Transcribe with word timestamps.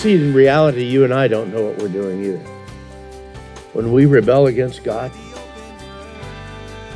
see, 0.00 0.14
in 0.14 0.32
reality, 0.32 0.82
you 0.82 1.04
and 1.04 1.12
I 1.12 1.28
don't 1.28 1.52
know 1.52 1.62
what 1.62 1.76
we're 1.76 1.88
doing 1.88 2.24
either. 2.24 2.38
When 3.74 3.92
we 3.92 4.06
rebel 4.06 4.46
against 4.46 4.82
God, 4.82 5.12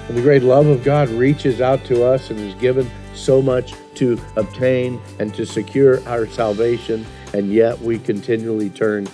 the 0.08 0.22
great 0.22 0.42
love 0.42 0.66
of 0.66 0.82
God 0.82 1.10
reaches 1.10 1.60
out 1.60 1.84
to 1.84 2.04
us 2.04 2.30
and 2.30 2.40
is 2.40 2.54
given 2.54 2.90
so 3.14 3.42
much 3.42 3.74
to 3.96 4.18
obtain 4.36 5.00
and 5.18 5.34
to 5.34 5.44
secure 5.44 6.06
our 6.08 6.27
salvation, 6.27 7.04
and 7.34 7.52
yet 7.52 7.78
we 7.80 7.98
continually 7.98 8.70
turn 8.70 9.06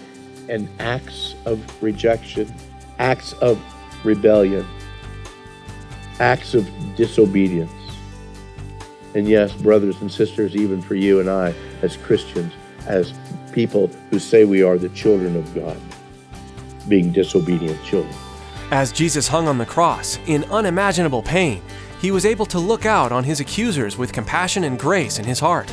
and 0.48 0.68
acts 0.78 1.34
of 1.44 1.82
rejection, 1.82 2.52
acts 3.00 3.32
of 3.34 3.60
rebellion, 4.04 4.64
acts 6.20 6.54
of 6.54 6.68
disobedience. 6.94 7.72
And 9.16 9.28
yes, 9.28 9.52
brothers 9.52 10.00
and 10.00 10.10
sisters, 10.10 10.54
even 10.54 10.80
for 10.80 10.94
you 10.94 11.18
and 11.18 11.28
I 11.28 11.54
as 11.82 11.96
Christians, 11.96 12.52
as 12.86 13.14
people 13.52 13.88
who 14.10 14.18
say 14.18 14.44
we 14.44 14.62
are 14.62 14.78
the 14.78 14.88
children 14.90 15.36
of 15.36 15.54
God, 15.54 15.76
being 16.88 17.12
disobedient 17.12 17.82
children. 17.84 18.14
As 18.70 18.92
Jesus 18.92 19.26
hung 19.28 19.48
on 19.48 19.58
the 19.58 19.66
cross 19.66 20.18
in 20.26 20.44
unimaginable 20.44 21.22
pain, 21.22 21.62
he 22.00 22.10
was 22.10 22.24
able 22.24 22.46
to 22.46 22.58
look 22.58 22.86
out 22.86 23.12
on 23.12 23.24
his 23.24 23.40
accusers 23.40 23.98
with 23.98 24.12
compassion 24.12 24.64
and 24.64 24.78
grace 24.78 25.18
in 25.18 25.24
his 25.24 25.40
heart. 25.40 25.72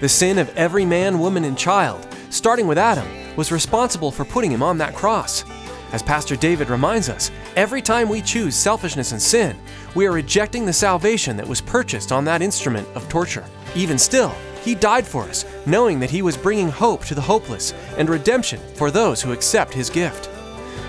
The 0.00 0.08
sin 0.08 0.38
of 0.38 0.54
every 0.56 0.84
man, 0.84 1.18
woman, 1.18 1.44
and 1.44 1.58
child, 1.58 2.06
starting 2.30 2.66
with 2.66 2.78
Adam, 2.78 3.06
was 3.36 3.52
responsible 3.52 4.10
for 4.10 4.24
putting 4.24 4.50
him 4.50 4.62
on 4.62 4.78
that 4.78 4.94
cross. 4.94 5.44
As 5.92 6.02
Pastor 6.02 6.36
David 6.36 6.68
reminds 6.68 7.08
us, 7.08 7.30
every 7.54 7.80
time 7.80 8.08
we 8.08 8.20
choose 8.20 8.56
selfishness 8.56 9.12
and 9.12 9.22
sin, 9.22 9.56
we 9.94 10.06
are 10.06 10.12
rejecting 10.12 10.66
the 10.66 10.72
salvation 10.72 11.36
that 11.36 11.46
was 11.46 11.60
purchased 11.60 12.12
on 12.12 12.24
that 12.24 12.42
instrument 12.42 12.88
of 12.94 13.08
torture. 13.08 13.44
Even 13.74 13.98
still, 13.98 14.34
he 14.66 14.74
died 14.74 15.06
for 15.06 15.22
us, 15.22 15.44
knowing 15.64 16.00
that 16.00 16.10
he 16.10 16.22
was 16.22 16.36
bringing 16.36 16.68
hope 16.68 17.04
to 17.04 17.14
the 17.14 17.20
hopeless 17.20 17.72
and 17.96 18.10
redemption 18.10 18.58
for 18.74 18.90
those 18.90 19.22
who 19.22 19.32
accept 19.32 19.72
his 19.72 19.88
gift. 19.88 20.28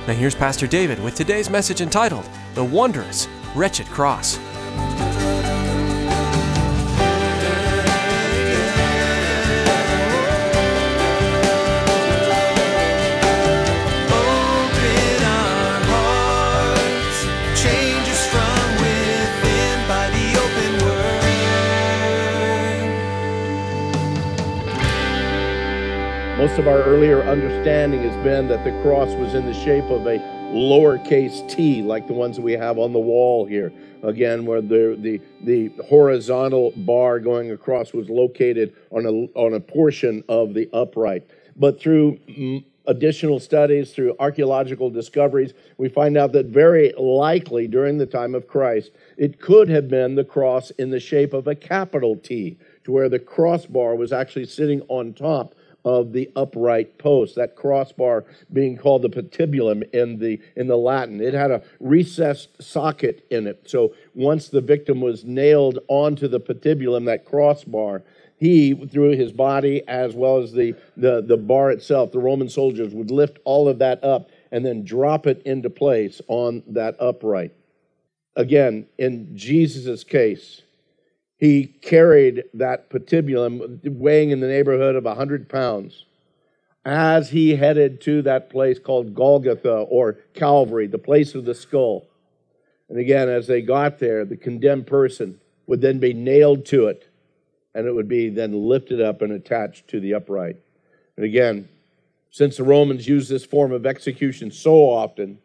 Now, 0.08 0.14
here's 0.14 0.34
Pastor 0.34 0.66
David 0.66 1.02
with 1.04 1.14
today's 1.14 1.50
message 1.50 1.82
entitled 1.82 2.28
The 2.56 2.64
Wondrous 2.64 3.28
Wretched 3.56 3.86
Cross. 3.86 4.40
Of 26.58 26.68
our 26.68 26.82
earlier 26.82 27.22
understanding 27.22 28.02
has 28.02 28.24
been 28.24 28.48
that 28.48 28.64
the 28.64 28.72
cross 28.82 29.14
was 29.14 29.36
in 29.36 29.46
the 29.46 29.54
shape 29.54 29.84
of 29.92 30.08
a 30.08 30.18
lowercase 30.52 31.48
t, 31.48 31.84
like 31.84 32.08
the 32.08 32.14
ones 32.14 32.40
we 32.40 32.54
have 32.54 32.80
on 32.80 32.94
the 32.94 33.00
wall 33.00 33.46
here. 33.46 33.72
Again, 34.02 34.44
where 34.44 34.60
the, 34.60 34.98
the, 35.00 35.22
the 35.44 35.84
horizontal 35.84 36.74
bar 36.78 37.20
going 37.20 37.52
across 37.52 37.94
was 37.94 38.10
located 38.10 38.74
on 38.90 39.06
a, 39.06 39.40
on 39.40 39.54
a 39.54 39.60
portion 39.60 40.24
of 40.28 40.56
the 40.56 40.68
upright. 40.74 41.30
But 41.56 41.80
through 41.80 42.18
mm, 42.28 42.66
additional 42.88 43.40
studies, 43.40 43.94
through 43.94 44.16
archaeological 44.20 44.90
discoveries, 44.90 45.54
we 45.78 45.90
find 45.90 46.18
out 46.18 46.32
that 46.32 46.48
very 46.48 46.92
likely 46.98 47.68
during 47.68 48.00
the 48.00 48.08
time 48.08 48.34
of 48.34 48.48
Christ, 48.48 48.90
it 49.16 49.40
could 49.40 49.70
have 49.70 49.90
been 49.90 50.16
the 50.16 50.26
cross 50.26 50.72
in 50.72 50.90
the 50.90 51.00
shape 51.00 51.34
of 51.34 51.46
a 51.46 51.54
capital 51.54 52.16
T, 52.16 52.58
to 52.84 52.92
where 52.92 53.10
the 53.10 53.20
crossbar 53.20 53.96
was 53.96 54.12
actually 54.12 54.46
sitting 54.46 54.82
on 54.88 55.14
top 55.14 55.54
of 55.88 56.12
the 56.12 56.30
upright 56.36 56.98
post 56.98 57.36
that 57.36 57.56
crossbar 57.56 58.26
being 58.52 58.76
called 58.76 59.02
the 59.02 59.10
patibulum 59.10 59.90
in 59.94 60.20
the 60.20 60.38
in 60.58 60.68
the 60.68 60.76
latin. 60.76 61.22
It 61.22 61.34
had 61.34 61.50
a 61.50 61.64
recessed 61.80 62.62
socket 62.62 63.26
in 63.32 63.48
it. 63.48 63.70
So 63.70 63.96
once 64.14 64.50
the 64.50 64.60
victim 64.60 65.00
was 65.00 65.24
nailed 65.24 65.80
onto 65.88 66.28
the 66.28 66.42
patibulum 66.42 67.06
that 67.06 67.24
crossbar 67.24 68.04
he 68.36 68.74
through 68.74 69.12
his 69.12 69.32
body 69.32 69.82
as 69.88 70.14
well 70.14 70.40
as 70.40 70.52
the, 70.52 70.76
the 70.98 71.22
the 71.22 71.38
bar 71.38 71.72
itself 71.72 72.12
the 72.12 72.20
roman 72.20 72.50
soldiers 72.50 72.94
would 72.94 73.10
lift 73.10 73.40
all 73.46 73.70
of 73.70 73.80
that 73.80 74.04
up 74.04 74.30
and 74.52 74.66
then 74.66 74.84
drop 74.84 75.26
it 75.26 75.42
into 75.46 75.70
place 75.70 76.22
on 76.28 76.62
that 76.68 76.98
upright. 77.00 77.54
Again 78.36 78.88
in 78.98 79.38
jesus' 79.38 80.04
case 80.04 80.64
he 81.38 81.66
carried 81.66 82.44
that 82.54 82.90
patibulum 82.90 83.80
weighing 83.86 84.32
in 84.32 84.40
the 84.40 84.48
neighborhood 84.48 84.96
of 84.96 85.06
100 85.06 85.48
pounds 85.48 86.06
as 86.84 87.30
he 87.30 87.56
headed 87.56 88.00
to 88.02 88.22
that 88.22 88.50
place 88.50 88.80
called 88.80 89.14
Golgotha 89.14 89.80
or 89.90 90.14
Calvary, 90.34 90.88
the 90.88 90.98
place 90.98 91.36
of 91.36 91.46
the 91.46 91.54
skull. 91.54 92.08
And 92.90 92.98
again, 92.98 93.28
as 93.28 93.46
they 93.46 93.62
got 93.62 94.00
there, 94.00 94.24
the 94.24 94.38
condemned 94.38 94.88
person 94.88 95.40
would 95.68 95.82
then 95.82 96.00
be 96.00 96.14
nailed 96.14 96.66
to 96.68 96.88
it, 96.88 97.10
and 97.76 97.86
it 97.86 97.94
would 97.94 98.08
be 98.08 98.30
then 98.30 98.54
lifted 98.54 99.02
up 99.02 99.22
and 99.22 99.34
attached 99.34 99.90
to 99.90 100.00
the 100.00 100.14
upright. 100.14 100.56
And 101.18 101.26
again, 101.26 101.68
since 102.32 102.56
the 102.56 102.64
Romans 102.64 103.08
used 103.08 103.30
this 103.30 103.46
form 103.46 103.74
of 103.74 103.86
execution 103.86 104.50
so 104.50 104.76
often 104.76 105.40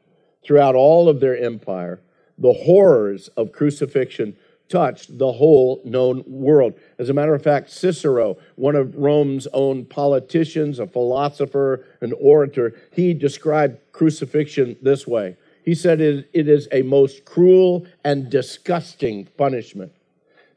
throughout 0.44 0.76
all 0.76 1.08
of 1.08 1.18
their 1.18 1.36
empire, 1.36 2.00
the 2.38 2.52
horrors 2.52 3.28
of 3.36 3.52
crucifixion 3.52 4.36
touched 4.72 5.18
the 5.18 5.32
whole 5.32 5.82
known 5.84 6.24
world. 6.26 6.72
As 6.98 7.10
a 7.10 7.12
matter 7.12 7.34
of 7.34 7.42
fact, 7.42 7.70
Cicero, 7.70 8.38
one 8.56 8.74
of 8.74 8.96
Rome's 8.96 9.46
own 9.52 9.84
politicians, 9.84 10.78
a 10.78 10.86
philosopher, 10.86 11.84
an 12.00 12.14
orator, 12.18 12.74
he 12.90 13.12
described 13.12 13.78
crucifixion 13.92 14.76
this 14.80 15.06
way. 15.06 15.36
He 15.62 15.74
said 15.74 16.00
it 16.00 16.26
is 16.32 16.68
a 16.72 16.80
most 16.80 17.26
cruel 17.26 17.86
and 18.02 18.30
disgusting 18.30 19.26
punishment, 19.36 19.92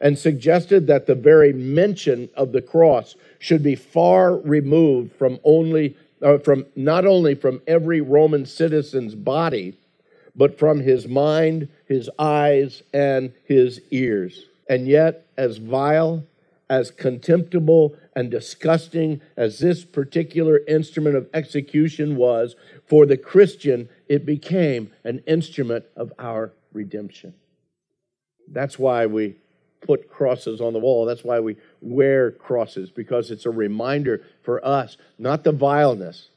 and 0.00 0.18
suggested 0.18 0.86
that 0.86 1.06
the 1.06 1.14
very 1.14 1.52
mention 1.52 2.30
of 2.34 2.52
the 2.52 2.62
cross 2.62 3.16
should 3.38 3.62
be 3.62 3.74
far 3.74 4.34
removed 4.34 5.12
from 5.12 5.38
only 5.44 5.94
uh, 6.22 6.38
from 6.38 6.64
not 6.74 7.04
only 7.04 7.34
from 7.34 7.60
every 7.66 8.00
Roman 8.00 8.46
citizen's 8.46 9.14
body, 9.14 9.76
but 10.34 10.58
from 10.58 10.80
his 10.80 11.06
mind, 11.06 11.68
his 11.86 12.10
eyes, 12.18 12.82
and 12.92 13.32
his 13.44 13.80
ears. 13.90 14.44
And 14.68 14.86
yet, 14.86 15.26
as 15.36 15.58
vile, 15.58 16.24
as 16.68 16.90
contemptible, 16.90 17.96
and 18.14 18.30
disgusting 18.30 19.20
as 19.36 19.58
this 19.58 19.84
particular 19.84 20.60
instrument 20.66 21.16
of 21.16 21.28
execution 21.32 22.16
was, 22.16 22.56
for 22.86 23.06
the 23.06 23.16
Christian, 23.16 23.88
it 24.08 24.26
became 24.26 24.90
an 25.04 25.22
instrument 25.26 25.84
of 25.96 26.12
our 26.18 26.52
redemption. 26.72 27.34
That's 28.48 28.78
why 28.78 29.06
we 29.06 29.36
put 29.80 30.10
crosses 30.10 30.60
on 30.60 30.72
the 30.72 30.78
wall. 30.78 31.04
That's 31.04 31.24
why 31.24 31.40
we 31.40 31.56
wear 31.80 32.32
crosses, 32.32 32.90
because 32.90 33.30
it's 33.30 33.46
a 33.46 33.50
reminder 33.50 34.22
for 34.42 34.64
us, 34.64 34.96
not 35.18 35.44
the 35.44 35.52
vileness, 35.52 36.28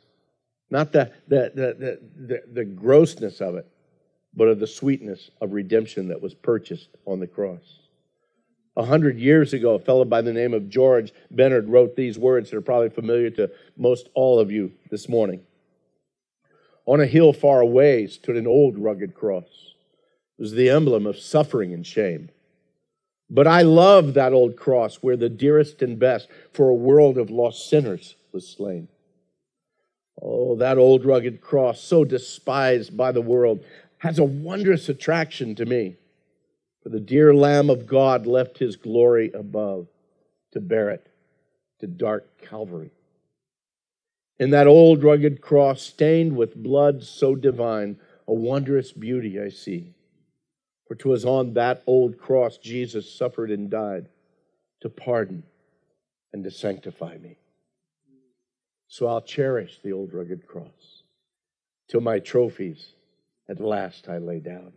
not 0.70 0.92
the, 0.92 1.12
the, 1.28 2.00
the, 2.16 2.44
the, 2.52 2.66
grossness 2.66 3.42
of 3.42 3.56
it, 3.56 3.68
but 4.34 4.48
of 4.48 4.60
the 4.60 4.68
sweetness 4.68 5.32
of 5.42 5.54
redemption 5.54 6.08
that 6.10 6.22
was 6.22 6.34
purchased 6.34 6.90
on 7.06 7.20
the 7.20 7.28
cross. 7.28 7.80
A 8.78 8.86
hundred 8.86 9.20
years 9.20 9.54
ago, 9.54 9.76
a 9.76 9.80
fellow 9.80 10.06
by 10.06 10.22
the 10.22 10.32
name 10.32 10.54
of 10.54 10.70
George 10.70 11.12
Bennard 11.32 11.68
wrote 11.68 11.96
these 11.96 12.18
words 12.18 12.50
that 12.50 12.58
are 12.58 12.62
probably 12.62 12.90
familiar 12.90 13.30
to 13.32 13.52
most 13.76 14.10
all 14.14 14.40
of 14.40 14.52
you 14.52 14.72
this 14.90 15.10
morning. 15.10 15.42
On 16.86 17.02
a 17.02 17.06
hill 17.06 17.34
far 17.34 17.62
away 17.62 18.08
stood 18.08 18.38
an 18.38 18.48
old 18.48 18.78
rugged 18.78 19.14
cross. 19.14 19.74
It 20.38 20.42
was 20.42 20.54
the 20.54 20.70
emblem 20.70 21.06
of 21.06 21.20
suffering 21.20 21.74
and 21.74 21.86
shame. 21.86 22.30
But 23.30 23.46
I 23.46 23.62
love 23.62 24.14
that 24.14 24.34
old 24.34 24.56
cross 24.56 24.96
where 24.98 25.18
the 25.18 25.30
dearest 25.30 25.82
and 25.82 26.00
best 26.00 26.28
for 26.54 26.70
a 26.70 26.74
world 26.74 27.18
of 27.18 27.30
lost 27.30 27.70
sinners 27.70 28.16
was 28.32 28.48
slain. 28.48 28.88
Oh, 30.22 30.56
that 30.56 30.78
old 30.78 31.06
rugged 31.06 31.42
cross, 31.42 31.80
so 31.80 32.04
despised 32.04 32.98
by 32.98 33.12
the 33.12 33.22
world. 33.22 33.64
Has 34.00 34.18
a 34.20 34.24
wondrous 34.24 34.90
attraction 34.90 35.56
to 35.56 35.66
me. 35.66 35.96
For 36.82 36.90
the 36.90 37.00
dear 37.00 37.34
Lamb 37.34 37.70
of 37.70 37.86
God 37.86 38.26
left 38.26 38.58
his 38.58 38.76
glory 38.76 39.32
above 39.34 39.88
to 40.52 40.62
bear 40.62 40.90
it 40.90 41.08
to 41.80 41.88
dark 41.88 42.42
Calvary. 42.42 42.92
In 44.40 44.52
that 44.52 44.68
old 44.68 45.04
rugged 45.04 45.42
cross, 45.42 45.82
stained 45.82 46.36
with 46.36 46.56
blood 46.56 47.04
so 47.04 47.36
divine, 47.36 48.00
a 48.28 48.34
wondrous 48.34 48.92
beauty 48.94 49.40
I 49.40 49.50
see. 49.50 49.94
For 50.88 50.96
'twas 50.96 51.26
on 51.26 51.54
that 51.54 51.84
old 51.86 52.18
cross 52.18 52.58
Jesus 52.58 53.14
suffered 53.14 53.52
and 53.52 53.70
died 53.70 54.08
to 54.80 54.90
pardon 54.90 55.44
and 56.32 56.44
to 56.46 56.52
sanctify 56.52 57.18
me. 57.18 57.38
So 58.88 59.08
I'll 59.08 59.22
cherish 59.22 59.80
the 59.84 59.92
old 59.92 60.14
rugged 60.14 60.48
cross 60.48 61.04
till 61.88 62.02
my 62.02 62.20
trophies 62.20 62.94
at 63.50 63.60
last 63.60 64.08
I 64.08 64.20
lay 64.20 64.40
down. 64.40 64.72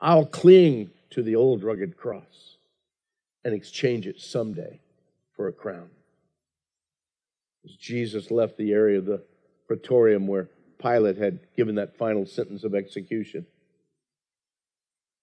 I'll 0.00 0.26
cling 0.26 0.90
to 1.10 1.22
the 1.22 1.36
old 1.36 1.62
rugged 1.62 1.96
cross 1.96 2.56
and 3.44 3.54
exchange 3.54 4.06
it 4.06 4.20
someday 4.20 4.80
for 5.34 5.48
a 5.48 5.52
crown. 5.52 5.88
As 7.64 7.74
Jesus 7.76 8.30
left 8.30 8.58
the 8.58 8.72
area 8.72 8.98
of 8.98 9.06
the 9.06 9.22
praetorium 9.66 10.26
where 10.26 10.48
Pilate 10.82 11.16
had 11.16 11.38
given 11.56 11.76
that 11.76 11.96
final 11.96 12.26
sentence 12.26 12.64
of 12.64 12.74
execution, 12.74 13.46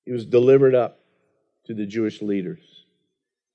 he 0.05 0.11
was 0.11 0.25
delivered 0.25 0.73
up 0.73 0.99
to 1.65 1.73
the 1.73 1.85
Jewish 1.85 2.21
leaders. 2.21 2.72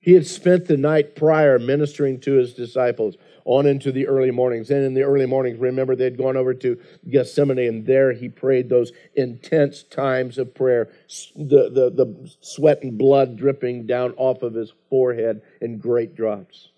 He 0.01 0.13
had 0.13 0.25
spent 0.25 0.65
the 0.65 0.77
night 0.77 1.15
prior 1.15 1.59
ministering 1.59 2.19
to 2.21 2.33
his 2.33 2.53
disciples 2.53 3.17
on 3.43 3.65
into 3.65 3.91
the 3.91 4.07
early 4.07 4.31
mornings. 4.31 4.69
And 4.71 4.85
in 4.85 4.93
the 4.93 5.03
early 5.03 5.25
mornings, 5.25 5.59
remember, 5.59 5.95
they'd 5.95 6.17
gone 6.17 6.37
over 6.37 6.53
to 6.53 6.79
Gethsemane, 7.09 7.59
and 7.59 7.85
there 7.85 8.13
he 8.13 8.29
prayed 8.29 8.69
those 8.69 8.93
intense 9.15 9.83
times 9.83 10.37
of 10.37 10.53
prayer, 10.53 10.89
the, 11.35 11.69
the, 11.69 11.89
the 11.89 12.31
sweat 12.39 12.81
and 12.81 12.97
blood 12.97 13.35
dripping 13.35 13.87
down 13.87 14.13
off 14.15 14.41
of 14.41 14.53
his 14.53 14.71
forehead 14.89 15.41
in 15.61 15.79
great 15.79 16.15
drops. 16.15 16.69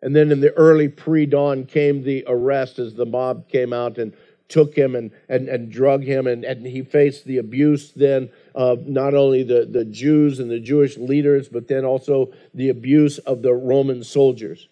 And 0.00 0.14
then 0.14 0.30
in 0.30 0.40
the 0.40 0.52
early 0.52 0.88
pre 0.88 1.26
dawn 1.26 1.66
came 1.66 2.02
the 2.02 2.24
arrest 2.28 2.78
as 2.78 2.94
the 2.94 3.06
mob 3.06 3.48
came 3.48 3.72
out 3.72 3.98
and 3.98 4.14
took 4.48 4.74
him 4.74 4.94
and, 4.94 5.10
and, 5.28 5.48
and 5.48 5.70
drug 5.70 6.02
him, 6.02 6.26
and, 6.26 6.44
and 6.44 6.66
he 6.66 6.82
faced 6.82 7.24
the 7.24 7.38
abuse 7.38 7.92
then 7.92 8.30
of 8.54 8.86
not 8.86 9.14
only 9.14 9.42
the, 9.42 9.66
the 9.70 9.84
Jews 9.84 10.40
and 10.40 10.50
the 10.50 10.60
Jewish 10.60 10.96
leaders, 10.96 11.48
but 11.48 11.68
then 11.68 11.84
also 11.84 12.32
the 12.54 12.70
abuse 12.70 13.18
of 13.18 13.42
the 13.42 13.52
Roman 13.52 14.02
soldiers 14.02 14.68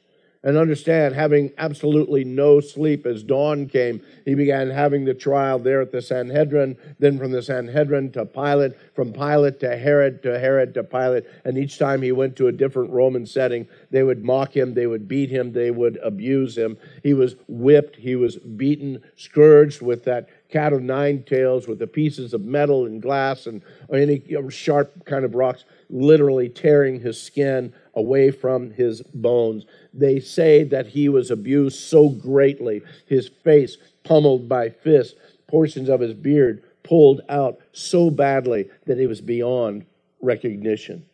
and 0.46 0.56
understand 0.56 1.14
having 1.14 1.52
absolutely 1.58 2.24
no 2.24 2.60
sleep 2.60 3.04
as 3.04 3.22
dawn 3.22 3.68
came 3.68 4.00
he 4.24 4.34
began 4.34 4.70
having 4.70 5.04
the 5.04 5.12
trial 5.12 5.58
there 5.58 5.82
at 5.82 5.92
the 5.92 6.00
sanhedrin 6.00 6.74
then 6.98 7.18
from 7.18 7.32
the 7.32 7.42
sanhedrin 7.42 8.10
to 8.10 8.24
pilate 8.24 8.72
from 8.94 9.12
pilate 9.12 9.60
to 9.60 9.76
herod 9.76 10.22
to 10.22 10.38
herod 10.38 10.72
to 10.72 10.82
pilate 10.82 11.24
and 11.44 11.58
each 11.58 11.78
time 11.78 12.00
he 12.00 12.12
went 12.12 12.34
to 12.34 12.46
a 12.46 12.52
different 12.52 12.90
roman 12.90 13.26
setting 13.26 13.66
they 13.90 14.02
would 14.02 14.24
mock 14.24 14.56
him 14.56 14.72
they 14.72 14.86
would 14.86 15.06
beat 15.06 15.28
him 15.28 15.52
they 15.52 15.70
would 15.70 15.98
abuse 16.02 16.56
him. 16.56 16.78
He 17.02 17.14
was 17.14 17.36
whipped 17.48 17.96
he 17.96 18.16
was 18.16 18.36
beaten 18.36 19.02
scourged 19.16 19.82
with 19.82 20.04
that 20.04 20.28
cat 20.48 20.72
of 20.72 20.82
nine 20.82 21.22
tails 21.24 21.66
with 21.66 21.78
the 21.78 21.86
pieces 21.86 22.32
of 22.32 22.42
metal 22.42 22.86
and 22.86 23.02
glass 23.02 23.46
and 23.46 23.62
any 23.92 24.22
sharp 24.48 25.04
kind 25.04 25.24
of 25.24 25.34
rocks 25.34 25.64
literally 25.90 26.48
tearing 26.48 27.00
his 27.00 27.20
skin 27.20 27.72
away 27.96 28.30
from 28.30 28.70
his 28.70 29.02
bones. 29.02 29.64
They 29.92 30.20
say 30.20 30.62
that 30.64 30.86
he 30.88 31.08
was 31.08 31.30
abused 31.30 31.80
so 31.80 32.10
greatly, 32.10 32.82
his 33.06 33.28
face 33.28 33.78
pummeled 34.04 34.48
by 34.48 34.68
fists, 34.68 35.18
portions 35.48 35.88
of 35.88 36.00
his 36.00 36.14
beard 36.14 36.62
pulled 36.84 37.20
out 37.28 37.58
so 37.72 38.10
badly 38.10 38.70
that 38.86 38.98
he 38.98 39.06
was 39.06 39.20
beyond 39.20 39.86
recognition. 40.20 41.04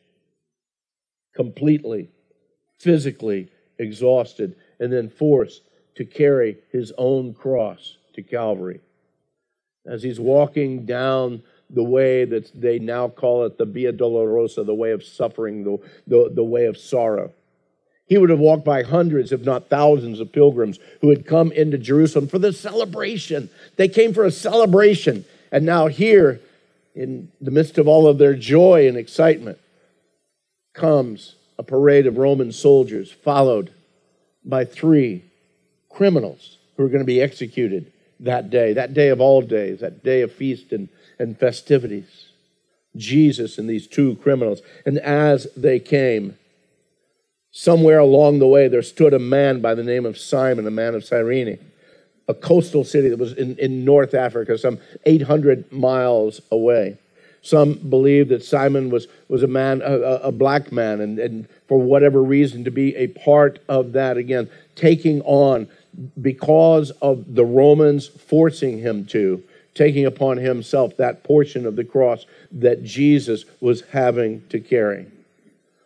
Completely, 1.35 2.11
physically 2.79 3.49
exhausted, 3.79 4.55
and 4.79 4.93
then 4.93 5.09
forced 5.09 5.63
to 5.95 6.05
carry 6.05 6.59
his 6.71 6.93
own 6.99 7.33
cross 7.33 7.97
to 8.15 8.23
Calvary. 8.23 8.81
As 9.87 10.03
he's 10.03 10.21
walking 10.21 10.85
down 10.85 11.43
the 11.73 11.83
way 11.83 12.25
that 12.25 12.51
they 12.61 12.79
now 12.79 13.09
call 13.09 13.45
it 13.45 13.59
the 13.59 13.65
Via 13.65 13.93
Dolorosa, 13.93 14.65
the 14.65 14.75
way 14.75 14.93
of 14.93 15.03
suffering, 15.03 15.65
the, 15.65 15.79
the, 16.07 16.31
the 16.35 16.45
way 16.45 16.67
of 16.67 16.77
sorrow. 16.77 17.33
He 18.07 18.19
would 18.19 18.31
have 18.31 18.39
walked 18.39 18.65
by 18.65 18.83
hundreds, 18.83 19.33
if 19.33 19.41
not 19.41 19.71
thousands, 19.71 20.21
of 20.21 20.33
pilgrims 20.33 20.79
who 21.01 21.09
had 21.09 21.27
come 21.27 21.51
into 21.53 21.79
Jerusalem 21.79 22.29
for 22.29 22.39
the 22.39 22.53
celebration. 22.53 23.49
They 23.77 23.89
came 23.89 24.13
for 24.13 24.25
a 24.25 24.31
celebration. 24.31 25.25
And 25.51 25.65
now, 25.65 25.87
here, 25.87 26.41
in 26.95 27.31
the 27.41 27.51
midst 27.51 27.79
of 27.79 27.89
all 27.89 28.07
of 28.07 28.19
their 28.19 28.35
joy 28.35 28.87
and 28.87 28.97
excitement, 28.97 29.59
comes 30.75 31.37
a 31.59 31.63
parade 31.63 32.07
of 32.07 32.19
Roman 32.19 32.53
soldiers, 32.53 33.11
followed 33.11 33.73
by 34.45 34.65
three 34.65 35.25
criminals 35.89 36.59
who 36.77 36.85
are 36.85 36.89
going 36.89 37.01
to 37.01 37.05
be 37.05 37.21
executed 37.21 37.92
that 38.23 38.51
day, 38.51 38.73
that 38.73 38.95
day 38.95 39.09
of 39.09 39.21
all 39.21 39.43
days, 39.43 39.81
that 39.81 40.03
day 40.03 40.23
of 40.23 40.33
feast 40.33 40.73
and 40.73 40.89
and 41.23 41.39
festivities. 41.39 42.27
Jesus 42.97 43.57
and 43.57 43.71
these 43.71 43.87
two 43.87 44.17
criminals. 44.17 44.61
And 44.85 44.99
as 44.99 45.47
they 45.57 45.79
came, 45.79 46.37
somewhere 47.51 47.99
along 47.99 48.39
the 48.39 48.47
way, 48.47 48.69
there 48.69 48.83
stood 48.83 49.15
a 49.15 49.19
man 49.19 49.61
by 49.61 49.75
the 49.75 49.85
name 49.85 50.05
of 50.05 50.19
Simon, 50.19 50.67
a 50.67 50.71
man 50.71 50.95
of 50.95 51.05
Cyrene, 51.05 51.59
a 52.29 52.35
coastal 52.35 52.85
city 52.85 53.09
that 53.09 53.19
was 53.19 53.33
in, 53.33 53.57
in 53.57 53.85
North 53.85 54.15
Africa, 54.15 54.59
some 54.59 54.79
800 55.07 55.73
miles 55.73 56.43
away. 56.51 56.99
Some 57.45 57.75
believe 57.75 58.29
that 58.29 58.45
Simon 58.45 58.91
was, 58.91 59.09
was 59.29 59.43
a 59.43 59.49
man, 59.49 59.83
a, 59.83 59.95
a 59.95 60.33
black 60.33 60.71
man, 60.71 61.01
and, 61.01 61.19
and 61.19 61.49
for 61.67 61.81
whatever 61.81 62.23
reason, 62.23 62.63
to 62.65 62.71
be 62.71 62.95
a 62.95 63.09
part 63.09 63.59
of 63.69 63.93
that 63.93 64.17
again, 64.17 64.49
taking 64.77 65.23
on 65.23 65.67
because 66.21 66.91
of 67.03 67.35
the 67.35 67.45
Romans 67.45 68.07
forcing 68.07 68.79
him 68.79 69.05
to 69.07 69.43
taking 69.75 70.05
upon 70.05 70.37
himself 70.37 70.97
that 70.99 71.25
portion 71.25 71.67
of 71.67 71.77
the 71.77 71.85
cross 71.85 72.27
that 72.51 72.83
Jesus 72.83 73.45
was 73.61 73.83
having 73.93 74.43
to 74.49 74.61
carry. 74.61 75.07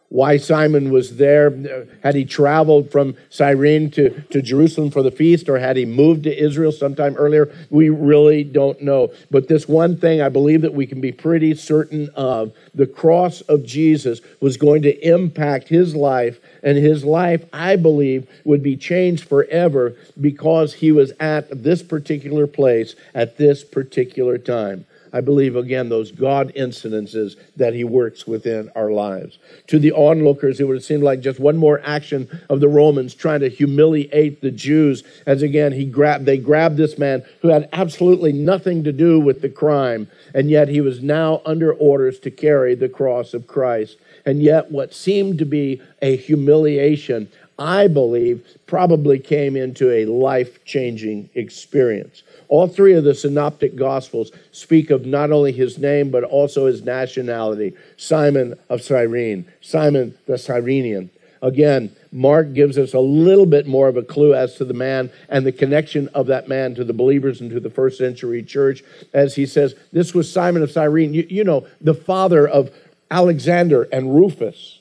Why 0.09 0.37
Simon 0.37 0.91
was 0.91 1.17
there, 1.17 1.87
had 2.03 2.15
he 2.15 2.25
traveled 2.25 2.93
from 2.93 3.17
Cyrene 3.29 3.91
to, 3.93 4.11
to 4.31 4.41
Jerusalem 4.41 4.91
for 4.91 5.03
the 5.03 5.11
feast, 5.11 5.49
or 5.49 5.59
had 5.59 5.77
he 5.77 5.85
moved 5.85 6.25
to 6.25 6.45
Israel 6.45 6.71
sometime 6.71 7.17
earlier, 7.17 7.53
we 7.71 7.89
really 7.89 8.45
don't 8.45 8.81
know. 8.81 9.13
But 9.31 9.49
this 9.49 9.67
one 9.67 9.97
thing 9.97 10.21
I 10.21 10.29
believe 10.29 10.63
that 10.63 10.75
we 10.75 10.87
can 10.87 11.01
be 11.01 11.11
pretty 11.11 11.55
certain 11.55 12.09
of 12.15 12.53
the 12.75 12.87
cross 12.87 13.41
of 13.43 13.65
Jesus 13.65 14.21
was 14.41 14.57
going 14.57 14.83
to 14.83 15.07
impact 15.07 15.69
his 15.69 15.97
life 15.97 16.39
and 16.63 16.79
his 16.79 17.05
life, 17.05 17.45
I 17.53 17.75
believe, 17.77 18.29
would 18.45 18.63
be 18.63 18.77
changed 18.77 19.25
forever 19.29 19.97
because 20.21 20.75
he 20.75 20.93
was 20.93 21.13
at 21.19 21.63
this 21.65 21.83
particular 21.83 22.47
place 22.47 22.95
at 23.15 23.37
this 23.39 23.65
particular 23.65 24.39
time. 24.39 24.87
I 25.17 25.23
believe, 25.23 25.57
again, 25.57 25.89
those 25.89 26.13
God 26.13 26.53
incidences 26.55 27.37
that 27.57 27.73
He 27.73 27.85
works 27.85 28.27
within 28.27 28.71
our 28.77 28.91
lives. 28.91 29.39
To 29.69 29.79
the 29.79 29.93
onlookers, 29.93 30.61
it 30.61 30.65
would 30.65 30.77
have 30.77 30.85
seemed 30.85 31.03
like 31.03 31.21
just 31.21 31.41
one 31.41 31.57
more 31.57 31.81
action 31.83 32.29
of 32.51 32.61
the 32.61 32.69
Romans 32.69 33.15
trying 33.15 33.41
to 33.41 33.49
humiliate 33.49 34.43
the 34.43 34.51
Jews. 34.51 35.05
As 35.25 35.41
again, 35.41 35.73
he 35.73 35.87
grabbed, 35.87 36.27
they 36.27 36.37
grabbed 36.37 36.77
this 36.77 36.99
man 36.99 37.25
who 37.41 37.49
had 37.49 37.67
absolutely 37.73 38.35
nothing 38.35 38.85
to 38.85 38.93
do 38.93 39.19
with 39.19 39.41
the 39.41 39.49
crime, 39.49 40.11
and 40.35 40.51
yet 40.51 40.69
he 40.69 40.83
was 40.83 41.03
now 41.03 41.41
under 41.47 41.73
orders 41.73 42.21
to 42.21 42.31
carry 42.31 42.75
the 42.75 42.91
cross 42.91 43.33
of 43.33 43.47
Christ. 43.47 43.97
And 44.27 44.43
yet, 44.43 44.71
what 44.71 44.93
seemed 44.93 45.39
to 45.39 45.47
be 45.47 45.81
a 46.03 46.15
humiliation, 46.15 47.31
I 47.59 47.89
believe, 47.89 48.47
probably 48.67 49.19
came 49.19 49.57
into 49.57 49.91
a 49.91 50.05
life 50.05 50.63
changing 50.67 51.31
experience. 51.35 52.23
All 52.49 52.69
three 52.69 52.95
of 52.95 53.05
the 53.05 53.15
synoptic 53.15 53.77
gospels 53.77 54.31
speak 54.53 54.91
of 54.91 55.07
not 55.07 55.31
only 55.31 55.53
his 55.53 55.79
name, 55.79 56.11
but 56.11 56.25
also 56.25 56.67
his 56.67 56.83
nationality 56.83 57.75
Simon 57.97 58.59
of 58.69 58.83
Cyrene, 58.83 59.47
Simon 59.61 60.17
the 60.27 60.39
Cyrenian. 60.39 61.11
Again, 61.43 61.95
Mark 62.13 62.55
gives 62.55 62.79
us 62.79 62.95
a 62.95 63.01
little 63.01 63.47
bit 63.47 63.67
more 63.67 63.89
of 63.89 63.97
a 63.97 64.03
clue 64.03 64.35
as 64.35 64.55
to 64.55 64.65
the 64.65 64.75
man 64.75 65.11
and 65.29 65.45
the 65.45 65.53
connection 65.53 66.09
of 66.09 66.27
that 66.29 66.49
man 66.49 66.75
to 66.75 66.85
the 66.85 66.93
believers 66.93 67.41
and 67.41 67.51
to 67.51 67.61
the 67.61 67.71
first 67.71 67.99
century 67.99 68.43
church, 68.43 68.83
as 69.13 69.35
he 69.35 69.45
says, 69.45 69.75
This 69.93 70.15
was 70.15 70.33
Simon 70.33 70.63
of 70.63 70.71
Cyrene, 70.71 71.13
you, 71.13 71.27
you 71.29 71.45
know, 71.45 71.67
the 71.81 71.95
father 71.95 72.49
of 72.49 72.71
Alexander 73.11 73.83
and 73.93 74.15
Rufus. 74.15 74.81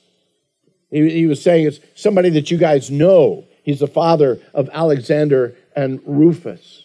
He, 0.89 1.10
he 1.10 1.25
was 1.25 1.41
saying 1.41 1.67
it's 1.67 1.79
somebody 1.93 2.29
that 2.31 2.50
you 2.50 2.57
guys 2.57 2.89
know. 2.89 3.45
He's 3.63 3.79
the 3.79 3.88
father 3.88 4.39
of 4.53 4.69
Alexander 4.72 5.55
and 5.75 6.00
Rufus. 6.05 6.85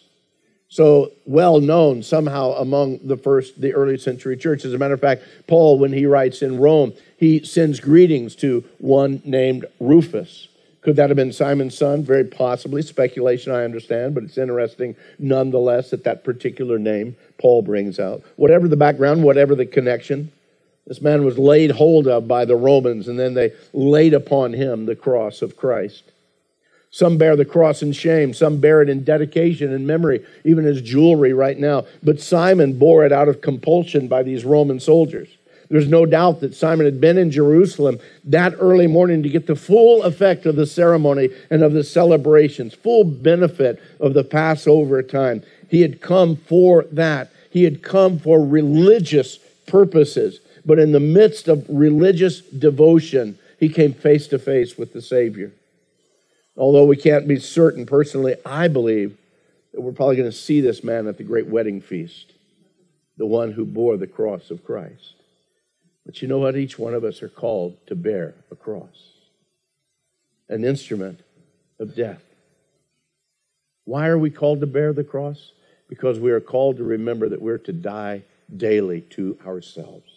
So 0.71 1.11
well 1.25 1.59
known 1.59 2.01
somehow 2.01 2.53
among 2.53 2.99
the 3.03 3.17
first, 3.17 3.59
the 3.59 3.73
early 3.73 3.97
century 3.97 4.37
church. 4.37 4.63
As 4.63 4.73
a 4.73 4.77
matter 4.77 4.93
of 4.93 5.01
fact, 5.01 5.21
Paul, 5.45 5.77
when 5.77 5.91
he 5.91 6.05
writes 6.05 6.41
in 6.41 6.61
Rome, 6.61 6.93
he 7.17 7.43
sends 7.43 7.81
greetings 7.81 8.35
to 8.37 8.63
one 8.77 9.21
named 9.25 9.65
Rufus. 9.81 10.47
Could 10.79 10.95
that 10.95 11.09
have 11.09 11.17
been 11.17 11.33
Simon's 11.33 11.77
son? 11.77 12.03
Very 12.03 12.23
possibly. 12.23 12.81
Speculation, 12.83 13.51
I 13.51 13.65
understand, 13.65 14.15
but 14.15 14.23
it's 14.23 14.37
interesting 14.37 14.95
nonetheless 15.19 15.89
that 15.89 16.05
that 16.05 16.23
particular 16.23 16.79
name 16.79 17.17
Paul 17.37 17.63
brings 17.63 17.99
out. 17.99 18.23
Whatever 18.37 18.69
the 18.69 18.77
background, 18.77 19.25
whatever 19.25 19.55
the 19.55 19.65
connection, 19.65 20.31
this 20.87 21.01
man 21.01 21.25
was 21.25 21.37
laid 21.37 21.71
hold 21.71 22.07
of 22.07 22.29
by 22.29 22.45
the 22.45 22.55
Romans, 22.55 23.09
and 23.09 23.19
then 23.19 23.33
they 23.33 23.51
laid 23.73 24.13
upon 24.13 24.53
him 24.53 24.85
the 24.85 24.95
cross 24.95 25.41
of 25.41 25.57
Christ. 25.57 26.10
Some 26.91 27.17
bear 27.17 27.37
the 27.37 27.45
cross 27.45 27.81
in 27.81 27.93
shame, 27.93 28.33
some 28.33 28.59
bear 28.59 28.81
it 28.81 28.89
in 28.89 29.05
dedication 29.05 29.73
and 29.73 29.87
memory, 29.87 30.25
even 30.43 30.65
as 30.65 30.81
jewelry 30.81 31.31
right 31.31 31.57
now. 31.57 31.85
But 32.03 32.19
Simon 32.19 32.77
bore 32.77 33.05
it 33.05 33.13
out 33.13 33.29
of 33.29 33.41
compulsion 33.41 34.09
by 34.09 34.23
these 34.23 34.43
Roman 34.43 34.79
soldiers. 34.79 35.29
There's 35.69 35.87
no 35.87 36.05
doubt 36.05 36.41
that 36.41 36.53
Simon 36.53 36.85
had 36.85 36.99
been 36.99 37.17
in 37.17 37.31
Jerusalem 37.31 37.99
that 38.25 38.55
early 38.59 38.87
morning 38.87 39.23
to 39.23 39.29
get 39.29 39.47
the 39.47 39.55
full 39.55 40.03
effect 40.03 40.45
of 40.45 40.57
the 40.57 40.65
ceremony 40.65 41.29
and 41.49 41.63
of 41.63 41.71
the 41.71 41.85
celebrations, 41.85 42.73
full 42.73 43.05
benefit 43.05 43.81
of 44.01 44.13
the 44.13 44.25
Passover 44.25 45.01
time. 45.01 45.43
He 45.69 45.81
had 45.81 46.01
come 46.01 46.35
for 46.35 46.83
that. 46.91 47.31
He 47.49 47.63
had 47.63 47.81
come 47.81 48.19
for 48.19 48.45
religious 48.45 49.37
purposes. 49.65 50.41
But 50.65 50.77
in 50.77 50.91
the 50.91 50.99
midst 50.99 51.47
of 51.47 51.65
religious 51.69 52.41
devotion, 52.41 53.39
he 53.57 53.69
came 53.69 53.93
face 53.93 54.27
to 54.27 54.39
face 54.39 54.77
with 54.77 54.91
the 54.91 55.01
Savior. 55.01 55.53
Although 56.57 56.85
we 56.85 56.97
can't 56.97 57.27
be 57.27 57.39
certain 57.39 57.85
personally, 57.85 58.35
I 58.45 58.67
believe 58.67 59.17
that 59.73 59.81
we're 59.81 59.93
probably 59.93 60.17
going 60.17 60.29
to 60.29 60.35
see 60.35 60.61
this 60.61 60.83
man 60.83 61.07
at 61.07 61.17
the 61.17 61.23
great 61.23 61.47
wedding 61.47 61.81
feast, 61.81 62.33
the 63.17 63.25
one 63.25 63.51
who 63.53 63.65
bore 63.65 63.97
the 63.97 64.07
cross 64.07 64.51
of 64.51 64.63
Christ. 64.63 65.15
But 66.05 66.21
you 66.21 66.27
know 66.27 66.39
what? 66.39 66.57
Each 66.57 66.77
one 66.77 66.93
of 66.93 67.03
us 67.03 67.21
are 67.21 67.29
called 67.29 67.77
to 67.87 67.95
bear 67.95 68.33
a 68.51 68.55
cross, 68.55 69.11
an 70.49 70.65
instrument 70.65 71.21
of 71.79 71.95
death. 71.95 72.23
Why 73.85 74.07
are 74.07 74.17
we 74.17 74.29
called 74.29 74.59
to 74.61 74.67
bear 74.67 74.93
the 74.93 75.03
cross? 75.03 75.51
Because 75.87 76.19
we 76.19 76.31
are 76.31 76.39
called 76.39 76.77
to 76.77 76.83
remember 76.83 77.29
that 77.29 77.41
we're 77.41 77.57
to 77.59 77.73
die 77.73 78.23
daily 78.55 79.01
to 79.01 79.37
ourselves, 79.45 80.11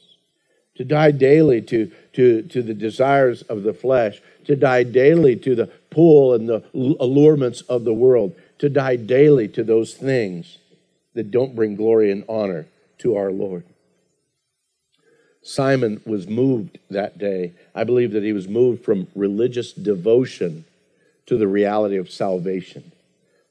to 0.77 0.85
die 0.85 1.11
daily 1.11 1.61
to, 1.63 1.91
to, 2.13 2.43
to 2.43 2.63
the 2.63 2.75
desires 2.75 3.43
of 3.43 3.63
the 3.63 3.73
flesh, 3.73 4.21
to 4.45 4.57
die 4.57 4.83
daily 4.83 5.37
to 5.37 5.55
the 5.55 5.67
pull 5.91 6.35
and 6.35 6.49
the 6.49 6.65
allurements 6.75 7.61
of 7.63 7.85
the 7.85 7.95
world, 7.95 8.35
to 8.59 8.69
die 8.69 8.97
daily 8.97 9.49
to 9.49 9.63
those 9.63 9.95
things 9.95 10.59
that 11.15 11.31
don't 11.31 11.55
bring 11.55 11.77
glory 11.77 12.11
and 12.11 12.25
honor 12.29 12.67
to 12.99 13.17
our 13.17 13.31
Lord. 13.31 13.65
Simon 15.43 16.01
was 16.07 16.27
moved 16.27 16.79
that 16.91 17.19
day. 17.19 17.53
I 17.75 17.85
believe 17.85 18.13
that 18.13 18.23
he 18.23 18.33
was 18.33 18.49
moved 18.49 18.83
from 18.85 19.09
religious 19.15 19.73
devotion 19.73 20.65
to 21.27 21.37
the 21.37 21.47
reality 21.47 21.97
of 21.97 22.11
salvation. 22.11 22.93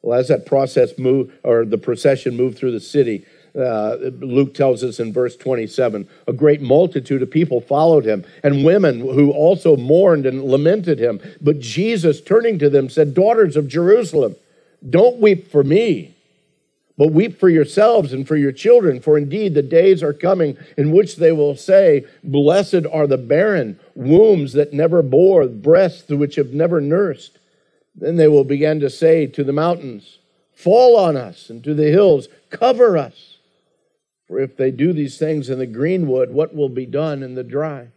Well, 0.02 0.20
as 0.20 0.28
that 0.28 0.46
process 0.46 0.98
moved, 0.98 1.34
or 1.44 1.66
the 1.66 1.78
procession 1.78 2.36
moved 2.36 2.58
through 2.58 2.72
the 2.72 2.80
city, 2.80 3.26
uh, 3.56 3.98
Luke 4.20 4.54
tells 4.54 4.84
us 4.84 5.00
in 5.00 5.14
verse 5.14 5.36
27 5.36 6.08
a 6.28 6.34
great 6.34 6.62
multitude 6.62 7.22
of 7.22 7.30
people 7.30 7.62
followed 7.62 8.06
him, 8.06 8.26
and 8.44 8.66
women 8.66 9.00
who 9.00 9.32
also 9.32 9.78
mourned 9.78 10.26
and 10.26 10.44
lamented 10.44 11.00
him. 11.00 11.20
But 11.42 11.60
Jesus, 11.60 12.22
turning 12.22 12.60
to 12.60 12.70
them, 12.70 12.90
said, 12.90 13.14
Daughters 13.14 13.56
of 13.56 13.68
Jerusalem, 13.68 14.36
don't 14.90 15.20
weep 15.20 15.50
for 15.52 15.64
me 15.64 16.14
but 16.98 17.12
weep 17.12 17.40
for 17.40 17.50
yourselves 17.50 18.14
and 18.14 18.28
for 18.28 18.36
your 18.36 18.52
children, 18.52 19.00
for 19.00 19.18
indeed 19.18 19.54
the 19.54 19.64
days 19.64 20.04
are 20.04 20.14
coming 20.14 20.58
in 20.78 20.92
which 20.92 21.16
they 21.16 21.32
will 21.32 21.56
say, 21.56 22.06
Blessed 22.24 22.86
are 22.92 23.08
the 23.08 23.18
barren, 23.18 23.80
wombs 23.96 24.54
that 24.54 24.74
never 24.74 25.02
bore, 25.02 25.48
breasts 25.48 26.10
which 26.10 26.36
have 26.36 26.54
never 26.54 26.80
nursed. 26.80 27.40
Then 27.96 28.18
they 28.18 28.28
will 28.28 28.44
begin 28.44 28.80
to 28.82 28.90
say 28.90 29.26
to 29.28 29.44
the 29.44 29.54
mountains, 29.54 30.20
Fall 30.54 30.96
on 30.96 31.18
us, 31.18 31.50
and 31.50 31.64
to 31.64 31.74
the 31.74 31.90
hills, 31.90 32.28
Cover 32.50 32.98
us. 32.98 33.33
For 34.34 34.40
if 34.40 34.58
they 34.58 34.72
do 34.72 34.94
these 34.94 35.20
things 35.20 35.52
in 35.52 35.60
the 35.60 35.68
greenwood, 35.68 36.32
what 36.32 36.56
will 36.56 36.68
be 36.68 36.88
done 36.88 37.22
in 37.22 37.36
the 37.36 37.44
dry? 37.44 37.90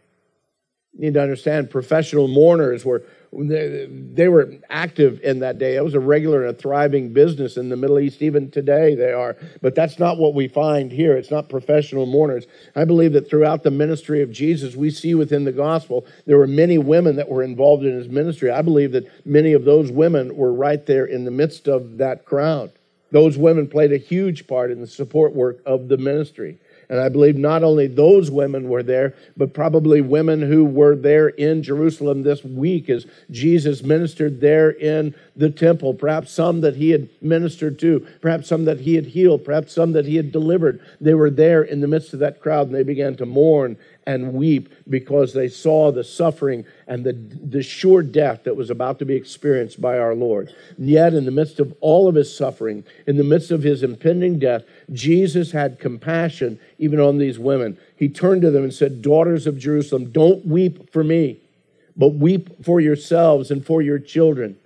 You 0.93 1.01
need 1.01 1.15
to 1.15 1.21
understand 1.23 1.71
professional 1.71 2.27
mourners 2.27 2.85
were 2.85 3.05
they 3.31 4.27
were 4.27 4.53
active 4.69 5.19
in 5.21 5.39
that 5.39 5.57
day. 5.57 5.77
It 5.77 5.83
was 5.83 5.95
a 5.95 5.99
regular 5.99 6.45
and 6.45 6.55
a 6.55 6.59
thriving 6.59 7.11
business 7.11 7.57
in 7.57 7.69
the 7.69 7.75
Middle 7.75 7.97
East. 7.97 8.21
Even 8.21 8.51
today, 8.51 8.93
they 8.93 9.11
are. 9.13 9.35
But 9.63 9.73
that's 9.73 9.97
not 9.97 10.19
what 10.19 10.35
we 10.35 10.47
find 10.47 10.91
here. 10.91 11.17
It's 11.17 11.31
not 11.31 11.49
professional 11.49 12.05
mourners. 12.05 12.45
I 12.75 12.85
believe 12.85 13.13
that 13.13 13.27
throughout 13.27 13.63
the 13.63 13.71
ministry 13.71 14.21
of 14.21 14.31
Jesus, 14.31 14.75
we 14.75 14.91
see 14.91 15.15
within 15.15 15.43
the 15.43 15.51
gospel, 15.51 16.05
there 16.27 16.37
were 16.37 16.45
many 16.45 16.77
women 16.77 17.15
that 17.15 17.29
were 17.29 17.41
involved 17.41 17.83
in 17.83 17.97
his 17.97 18.09
ministry. 18.09 18.51
I 18.51 18.61
believe 18.61 18.91
that 18.91 19.25
many 19.25 19.53
of 19.53 19.65
those 19.65 19.91
women 19.91 20.35
were 20.35 20.53
right 20.53 20.85
there 20.85 21.05
in 21.05 21.25
the 21.25 21.31
midst 21.31 21.67
of 21.67 21.97
that 21.97 22.25
crowd. 22.25 22.71
Those 23.11 23.37
women 23.37 23.67
played 23.67 23.93
a 23.93 23.97
huge 23.97 24.47
part 24.47 24.71
in 24.71 24.81
the 24.81 24.87
support 24.87 25.33
work 25.33 25.59
of 25.65 25.87
the 25.87 25.97
ministry. 25.97 26.57
And 26.89 27.01
I 27.01 27.09
believe 27.09 27.37
not 27.37 27.63
only 27.63 27.87
those 27.87 28.31
women 28.31 28.69
were 28.69 28.83
there, 28.83 29.13
but 29.35 29.53
probably 29.53 29.99
women 29.99 30.41
who 30.41 30.63
were 30.63 30.95
there 30.95 31.27
in 31.27 31.61
Jerusalem 31.61 32.23
this 32.23 32.45
week 32.45 32.89
as 32.89 33.05
Jesus 33.29 33.83
ministered 33.83 34.39
there 34.39 34.69
in 34.69 35.13
the 35.35 35.49
temple. 35.49 35.93
Perhaps 35.93 36.31
some 36.31 36.61
that 36.61 36.77
he 36.77 36.91
had 36.91 37.09
ministered 37.21 37.77
to, 37.79 38.07
perhaps 38.21 38.47
some 38.47 38.63
that 38.65 38.79
he 38.79 38.95
had 38.95 39.07
healed, 39.07 39.43
perhaps 39.43 39.73
some 39.73 39.91
that 39.93 40.05
he 40.05 40.15
had 40.15 40.31
delivered. 40.31 40.79
They 41.01 41.13
were 41.13 41.29
there 41.29 41.61
in 41.61 41.81
the 41.81 41.87
midst 41.87 42.13
of 42.13 42.19
that 42.19 42.39
crowd 42.39 42.67
and 42.67 42.75
they 42.75 42.83
began 42.83 43.17
to 43.17 43.25
mourn 43.25 43.77
and 44.07 44.33
weep 44.33 44.73
because 44.89 45.33
they 45.33 45.49
saw 45.49 45.91
the 45.91 46.03
suffering 46.03 46.65
and 46.87 47.03
the, 47.03 47.11
the 47.11 47.61
sure 47.61 48.01
death 48.01 48.45
that 48.45 48.55
was 48.55 48.69
about 48.69 48.97
to 48.99 49.05
be 49.05 49.15
experienced 49.15 49.79
by 49.81 49.99
our 49.99 50.15
Lord. 50.15 50.55
And 50.77 50.89
yet, 50.89 51.13
in 51.13 51.25
the 51.25 51.31
midst 51.31 51.59
of 51.59 51.75
all 51.81 52.07
of 52.07 52.15
his 52.15 52.35
suffering, 52.35 52.85
in 53.05 53.17
the 53.17 53.23
midst 53.23 53.51
of 53.51 53.63
his 53.63 53.83
impending 53.83 54.39
death, 54.39 54.63
Jesus 54.93 55.51
had 55.51 55.77
compassion 55.77 56.57
even 56.79 57.01
on 57.01 57.17
these 57.17 57.37
women. 57.37 57.77
He 57.97 58.07
turned 58.07 58.41
to 58.43 58.49
them 58.49 58.63
and 58.63 58.73
said, 58.73 59.01
Daughters 59.01 59.45
of 59.45 59.59
Jerusalem, 59.59 60.11
don't 60.11 60.45
weep 60.45 60.91
for 60.91 61.03
me, 61.03 61.41
but 61.97 62.13
weep 62.13 62.63
for 62.63 62.79
yourselves 62.79 63.51
and 63.51 63.65
for 63.65 63.81
your 63.81 63.99
children 63.99 64.57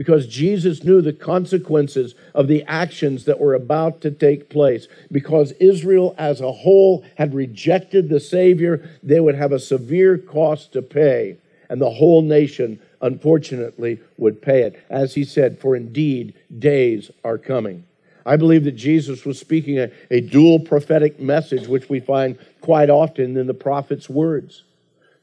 because 0.00 0.26
Jesus 0.26 0.82
knew 0.82 1.02
the 1.02 1.12
consequences 1.12 2.14
of 2.34 2.48
the 2.48 2.62
actions 2.62 3.26
that 3.26 3.38
were 3.38 3.52
about 3.52 4.00
to 4.00 4.10
take 4.10 4.48
place. 4.48 4.88
Because 5.12 5.52
Israel 5.60 6.14
as 6.16 6.40
a 6.40 6.50
whole 6.50 7.04
had 7.18 7.34
rejected 7.34 8.08
the 8.08 8.18
Savior, 8.18 8.88
they 9.02 9.20
would 9.20 9.34
have 9.34 9.52
a 9.52 9.58
severe 9.58 10.16
cost 10.16 10.72
to 10.72 10.80
pay, 10.80 11.36
and 11.68 11.82
the 11.82 11.90
whole 11.90 12.22
nation, 12.22 12.80
unfortunately, 13.02 14.00
would 14.16 14.40
pay 14.40 14.62
it. 14.62 14.82
As 14.88 15.12
he 15.12 15.22
said, 15.22 15.58
For 15.58 15.76
indeed, 15.76 16.32
days 16.58 17.10
are 17.22 17.36
coming. 17.36 17.84
I 18.24 18.38
believe 18.38 18.64
that 18.64 18.76
Jesus 18.76 19.26
was 19.26 19.38
speaking 19.38 19.78
a, 19.80 19.90
a 20.10 20.22
dual 20.22 20.60
prophetic 20.60 21.20
message, 21.20 21.68
which 21.68 21.90
we 21.90 22.00
find 22.00 22.38
quite 22.62 22.88
often 22.88 23.36
in 23.36 23.46
the 23.46 23.52
prophet's 23.52 24.08
words 24.08 24.62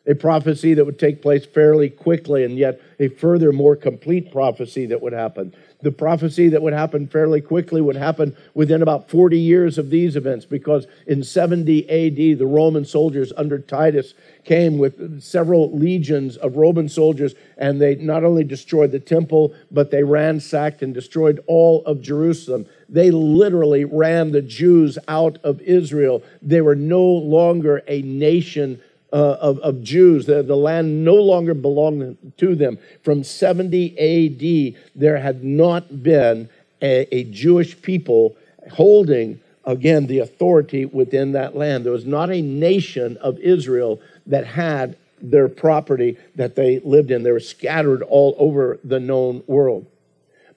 a 0.08 0.16
prophecy 0.16 0.74
that 0.74 0.86
would 0.86 0.98
take 0.98 1.22
place 1.22 1.46
fairly 1.46 1.90
quickly, 1.90 2.44
and 2.44 2.58
yet 2.58 2.80
a 3.00 3.10
further, 3.10 3.52
more 3.52 3.76
complete 3.76 4.32
prophecy 4.32 4.86
that 4.88 5.02
would 5.02 5.14
happen. 5.14 5.54
The 5.82 5.92
prophecy 5.92 6.50
that 6.50 6.62
would 6.64 6.74
happen 6.74 7.08
fairly 7.08 7.40
quickly 7.40 7.82
would 7.82 7.98
happen 7.98 8.36
within 8.56 8.82
about 8.82 9.12
40 9.12 9.38
years 9.38 9.78
of 9.78 9.92
these 9.92 10.16
events, 10.16 10.46
because 10.46 10.88
in 11.06 11.24
70 11.24 11.88
AD, 11.90 12.40
the 12.40 12.48
Roman 12.48 12.84
soldiers 12.84 13.32
under 13.38 13.60
Titus 13.60 14.16
came 14.44 14.80
with 14.80 15.22
several 15.22 15.78
legions 15.78 16.36
of 16.38 16.56
Roman 16.56 16.90
soldiers, 16.90 17.36
and 17.58 17.80
they 17.80 17.96
not 17.96 18.24
only 18.24 18.44
destroyed 18.44 18.92
the 18.92 19.00
temple, 19.00 19.54
but 19.70 19.92
they 19.92 20.04
ransacked 20.04 20.82
and 20.82 20.94
destroyed 20.94 21.44
all 21.46 21.86
of 21.86 22.02
Jerusalem. 22.02 22.66
They 22.90 23.12
literally 23.12 23.84
ran 23.84 24.32
the 24.32 24.42
Jews 24.42 24.98
out 25.08 25.38
of 25.44 25.62
Israel. 25.62 26.24
They 26.42 26.62
were 26.62 26.76
no 26.76 27.04
longer 27.04 27.84
a 27.88 28.02
nation 28.02 28.82
uh, 29.12 29.38
of, 29.40 29.60
of 29.60 29.84
Jews. 29.84 30.26
The, 30.26 30.44
the 30.44 30.56
land 30.56 31.04
no 31.06 31.16
longer 31.16 31.54
belonged 31.54 32.18
to 32.38 32.56
them. 32.56 32.78
From 33.04 33.24
70 33.24 33.98
AD, 33.98 34.82
there 34.96 35.18
had 35.18 35.44
not 35.44 36.04
been 36.04 36.50
a, 36.82 37.16
a 37.16 37.24
Jewish 37.26 37.82
people 37.82 38.36
holding, 38.72 39.40
again, 39.66 40.08
the 40.08 40.20
authority 40.20 40.86
within 40.86 41.32
that 41.34 41.56
land. 41.56 41.86
There 41.86 41.94
was 41.94 42.06
not 42.06 42.32
a 42.32 42.42
nation 42.42 43.18
of 43.18 43.40
Israel 43.40 44.02
that 44.26 44.46
had 44.46 44.98
their 45.22 45.48
property 45.48 46.18
that 46.36 46.56
they 46.56 46.80
lived 46.80 47.12
in. 47.12 47.24
They 47.24 47.32
were 47.32 47.40
scattered 47.40 48.04
all 48.04 48.36
over 48.38 48.80
the 48.84 49.00
known 49.00 49.44
world. 49.48 49.86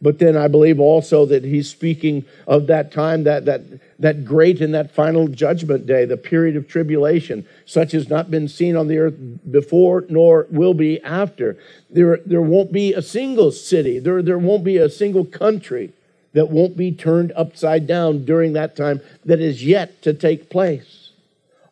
But 0.03 0.19
then 0.19 0.37
I 0.37 0.49
believe 0.49 0.81
also 0.81 1.27
that 1.27 1.45
he's 1.45 1.69
speaking 1.69 2.25
of 2.47 2.67
that 2.69 2.91
time, 2.91 3.25
that, 3.25 3.45
that, 3.45 3.63
that 3.99 4.25
great 4.25 4.61
and 4.61 4.73
that 4.75 4.91
final 4.91 5.29
judgment 5.29 5.87
day, 5.87 6.07
the 6.07 6.17
period 6.17 6.57
of 6.57 6.67
tribulation, 6.67 7.47
such 7.67 7.93
as 7.93 8.09
not 8.09 8.31
been 8.31 8.49
seen 8.49 8.77
on 8.77 8.89
the 8.89 8.99
earth 8.99 9.15
before, 9.51 10.07
nor 10.09 10.47
will 10.51 10.75
be 10.75 11.03
after. 11.03 11.59
There, 11.91 12.19
there 12.25 12.41
won't 12.41 12.73
be 12.73 12.95
a 12.95 13.03
single 13.03 13.53
city, 13.53 13.99
there, 13.99 14.23
there 14.23 14.39
won't 14.39 14.65
be 14.65 14.79
a 14.79 14.89
single 14.89 15.27
country 15.27 15.93
that 16.33 16.49
won't 16.49 16.77
be 16.77 16.93
turned 16.93 17.33
upside 17.37 17.87
down 17.87 18.25
during 18.25 18.53
that 18.55 18.77
time 18.77 19.01
that 19.25 19.41
is 19.41 19.65
yet 19.65 20.01
to 20.03 20.15
take 20.15 20.49
place. 20.49 21.00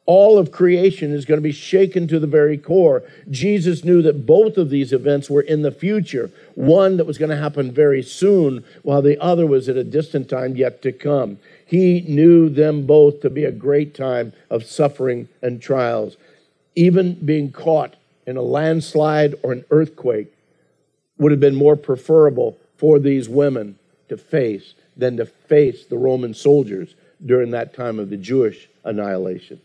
All 0.08 0.38
of 0.38 0.50
creation 0.50 1.12
is 1.12 1.26
going 1.26 1.36
to 1.36 1.42
be 1.42 1.52
shaken 1.52 2.08
to 2.08 2.18
the 2.18 2.26
very 2.26 2.56
core. 2.56 3.02
Jesus 3.30 3.84
knew 3.84 4.00
that 4.00 4.24
both 4.24 4.56
of 4.56 4.70
these 4.70 4.90
events 4.90 5.28
were 5.28 5.42
in 5.42 5.60
the 5.60 5.70
future, 5.70 6.30
one 6.54 6.96
that 6.96 7.04
was 7.04 7.18
going 7.18 7.30
to 7.30 7.36
happen 7.36 7.70
very 7.70 8.02
soon, 8.02 8.64
while 8.82 9.02
the 9.02 9.22
other 9.22 9.46
was 9.46 9.68
at 9.68 9.76
a 9.76 9.84
distant 9.84 10.30
time 10.30 10.56
yet 10.56 10.80
to 10.80 10.92
come. 10.92 11.36
He 11.66 12.00
knew 12.08 12.48
them 12.48 12.86
both 12.86 13.20
to 13.20 13.28
be 13.28 13.44
a 13.44 13.52
great 13.52 13.94
time 13.94 14.32
of 14.48 14.64
suffering 14.64 15.28
and 15.42 15.60
trials. 15.60 16.16
Even 16.74 17.12
being 17.12 17.52
caught 17.52 17.94
in 18.26 18.38
a 18.38 18.42
landslide 18.42 19.34
or 19.42 19.52
an 19.52 19.66
earthquake 19.70 20.32
would 21.18 21.32
have 21.32 21.40
been 21.40 21.54
more 21.54 21.76
preferable 21.76 22.56
for 22.78 22.98
these 22.98 23.28
women 23.28 23.78
to 24.08 24.16
face 24.16 24.72
than 24.96 25.18
to 25.18 25.26
face 25.26 25.84
the 25.84 25.98
Roman 25.98 26.32
soldiers 26.32 26.94
during 27.26 27.50
that 27.50 27.74
time 27.74 27.98
of 27.98 28.08
the 28.08 28.16
Jewish 28.16 28.70
annihilation. 28.84 29.60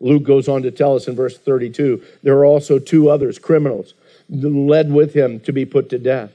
Luke 0.00 0.22
goes 0.22 0.48
on 0.48 0.62
to 0.62 0.70
tell 0.70 0.96
us 0.96 1.08
in 1.08 1.14
verse 1.14 1.38
32 1.38 2.02
there 2.22 2.36
are 2.36 2.44
also 2.44 2.78
two 2.78 3.08
others, 3.08 3.38
criminals, 3.38 3.94
led 4.28 4.92
with 4.92 5.14
him 5.14 5.40
to 5.40 5.52
be 5.52 5.64
put 5.64 5.88
to 5.90 5.98
death. 5.98 6.32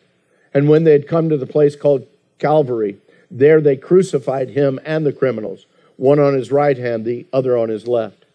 And 0.53 0.69
when 0.69 0.83
they 0.83 0.91
had 0.91 1.07
come 1.07 1.29
to 1.29 1.37
the 1.37 1.45
place 1.45 1.75
called 1.75 2.07
Calvary, 2.39 2.97
there 3.29 3.61
they 3.61 3.75
crucified 3.75 4.49
him 4.49 4.79
and 4.83 5.05
the 5.05 5.13
criminals, 5.13 5.65
one 5.97 6.19
on 6.19 6.33
his 6.33 6.51
right 6.51 6.77
hand, 6.77 7.05
the 7.05 7.25
other 7.31 7.57
on 7.57 7.69
his 7.69 7.87
left. 7.87 8.25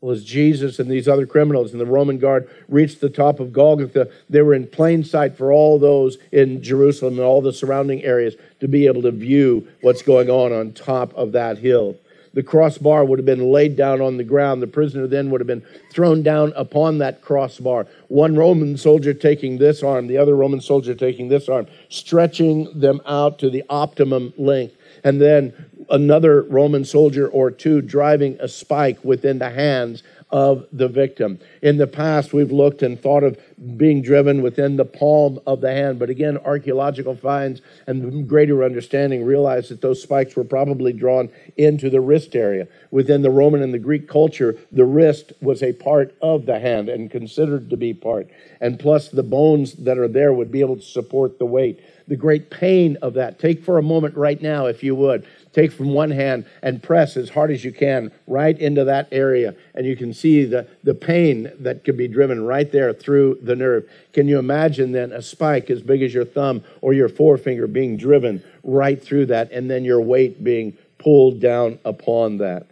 Well, 0.00 0.12
as 0.12 0.24
Jesus 0.24 0.78
and 0.78 0.90
these 0.90 1.08
other 1.08 1.26
criminals 1.26 1.72
and 1.72 1.80
the 1.80 1.86
Roman 1.86 2.18
guard 2.18 2.48
reached 2.68 3.00
the 3.00 3.10
top 3.10 3.38
of 3.38 3.52
Golgotha, 3.52 4.08
they 4.30 4.40
were 4.40 4.54
in 4.54 4.66
plain 4.66 5.04
sight 5.04 5.36
for 5.36 5.52
all 5.52 5.78
those 5.78 6.16
in 6.32 6.62
Jerusalem 6.62 7.14
and 7.14 7.22
all 7.22 7.42
the 7.42 7.52
surrounding 7.52 8.02
areas 8.02 8.34
to 8.60 8.68
be 8.68 8.86
able 8.86 9.02
to 9.02 9.10
view 9.10 9.68
what's 9.82 10.00
going 10.00 10.30
on 10.30 10.52
on 10.52 10.72
top 10.72 11.12
of 11.14 11.32
that 11.32 11.58
hill 11.58 11.96
the 12.32 12.42
crossbar 12.42 13.04
would 13.04 13.18
have 13.18 13.26
been 13.26 13.50
laid 13.50 13.76
down 13.76 14.00
on 14.00 14.16
the 14.16 14.24
ground. 14.24 14.62
The 14.62 14.66
prisoner 14.66 15.06
then 15.06 15.30
would 15.30 15.40
have 15.40 15.48
been 15.48 15.64
thrown 15.92 16.22
down 16.22 16.52
upon 16.54 16.98
that 16.98 17.22
crossbar. 17.22 17.86
One 18.08 18.36
Roman 18.36 18.76
soldier 18.76 19.12
taking 19.14 19.58
this 19.58 19.82
arm, 19.82 20.06
the 20.06 20.18
other 20.18 20.36
Roman 20.36 20.60
soldier 20.60 20.94
taking 20.94 21.28
this 21.28 21.48
arm, 21.48 21.66
stretching 21.88 22.68
them 22.78 23.00
out 23.04 23.38
to 23.40 23.50
the 23.50 23.64
optimum 23.68 24.32
length. 24.36 24.76
And 25.02 25.20
then 25.20 25.52
another 25.90 26.42
Roman 26.42 26.84
soldier 26.84 27.28
or 27.28 27.50
two 27.50 27.80
driving 27.80 28.36
a 28.40 28.48
spike 28.48 29.02
within 29.04 29.38
the 29.38 29.50
hands 29.50 30.02
of 30.30 30.66
the 30.72 30.88
victim. 30.88 31.40
In 31.62 31.76
the 31.78 31.86
past, 31.86 32.32
we've 32.32 32.52
looked 32.52 32.82
and 32.82 33.00
thought 33.00 33.24
of 33.24 33.38
being 33.76 34.00
driven 34.00 34.40
within 34.40 34.76
the 34.76 34.84
palm 34.84 35.38
of 35.46 35.60
the 35.60 35.70
hand, 35.70 35.98
but 35.98 36.08
again, 36.08 36.38
archaeological 36.38 37.14
finds 37.14 37.60
and 37.86 38.26
greater 38.26 38.64
understanding 38.64 39.24
realize 39.24 39.68
that 39.68 39.82
those 39.82 40.02
spikes 40.02 40.34
were 40.34 40.44
probably 40.44 40.92
drawn 40.92 41.28
into 41.56 41.90
the 41.90 42.00
wrist 42.00 42.34
area. 42.34 42.66
Within 42.90 43.20
the 43.22 43.30
Roman 43.30 43.62
and 43.62 43.74
the 43.74 43.78
Greek 43.78 44.08
culture, 44.08 44.56
the 44.72 44.86
wrist 44.86 45.32
was 45.42 45.62
a 45.62 45.74
part 45.74 46.14
of 46.22 46.46
the 46.46 46.58
hand 46.58 46.88
and 46.88 47.10
considered 47.10 47.68
to 47.70 47.76
be 47.76 47.92
part. 47.92 48.28
And 48.60 48.78
plus, 48.78 49.08
the 49.08 49.22
bones 49.22 49.74
that 49.74 49.98
are 49.98 50.08
there 50.08 50.32
would 50.32 50.50
be 50.50 50.60
able 50.60 50.76
to 50.76 50.82
support 50.82 51.38
the 51.38 51.46
weight. 51.46 51.80
The 52.08 52.16
great 52.16 52.50
pain 52.50 52.96
of 53.02 53.14
that. 53.14 53.38
Take 53.38 53.62
for 53.62 53.78
a 53.78 53.82
moment 53.82 54.16
right 54.16 54.40
now, 54.40 54.66
if 54.66 54.82
you 54.82 54.96
would, 54.96 55.26
take 55.52 55.70
from 55.70 55.92
one 55.92 56.10
hand 56.10 56.44
and 56.62 56.82
press 56.82 57.16
as 57.16 57.30
hard 57.30 57.50
as 57.50 57.64
you 57.64 57.72
can 57.72 58.10
right 58.26 58.58
into 58.58 58.84
that 58.84 59.08
area. 59.12 59.54
And 59.74 59.86
you 59.86 59.96
can 59.96 60.12
see 60.12 60.44
the, 60.44 60.66
the 60.82 60.94
pain 60.94 61.52
that 61.60 61.84
could 61.84 61.96
be 61.96 62.08
driven 62.08 62.44
right 62.44 62.70
there 62.70 62.92
through 62.92 63.38
the 63.42 63.49
nerve. 63.56 63.88
Can 64.12 64.28
you 64.28 64.38
imagine 64.38 64.92
then 64.92 65.12
a 65.12 65.22
spike 65.22 65.70
as 65.70 65.82
big 65.82 66.02
as 66.02 66.12
your 66.12 66.24
thumb 66.24 66.64
or 66.80 66.92
your 66.92 67.08
forefinger 67.08 67.66
being 67.66 67.96
driven 67.96 68.42
right 68.62 69.02
through 69.02 69.26
that 69.26 69.52
and 69.52 69.70
then 69.70 69.84
your 69.84 70.00
weight 70.00 70.42
being 70.42 70.76
pulled 70.98 71.40
down 71.40 71.78
upon 71.84 72.38
that? 72.38 72.66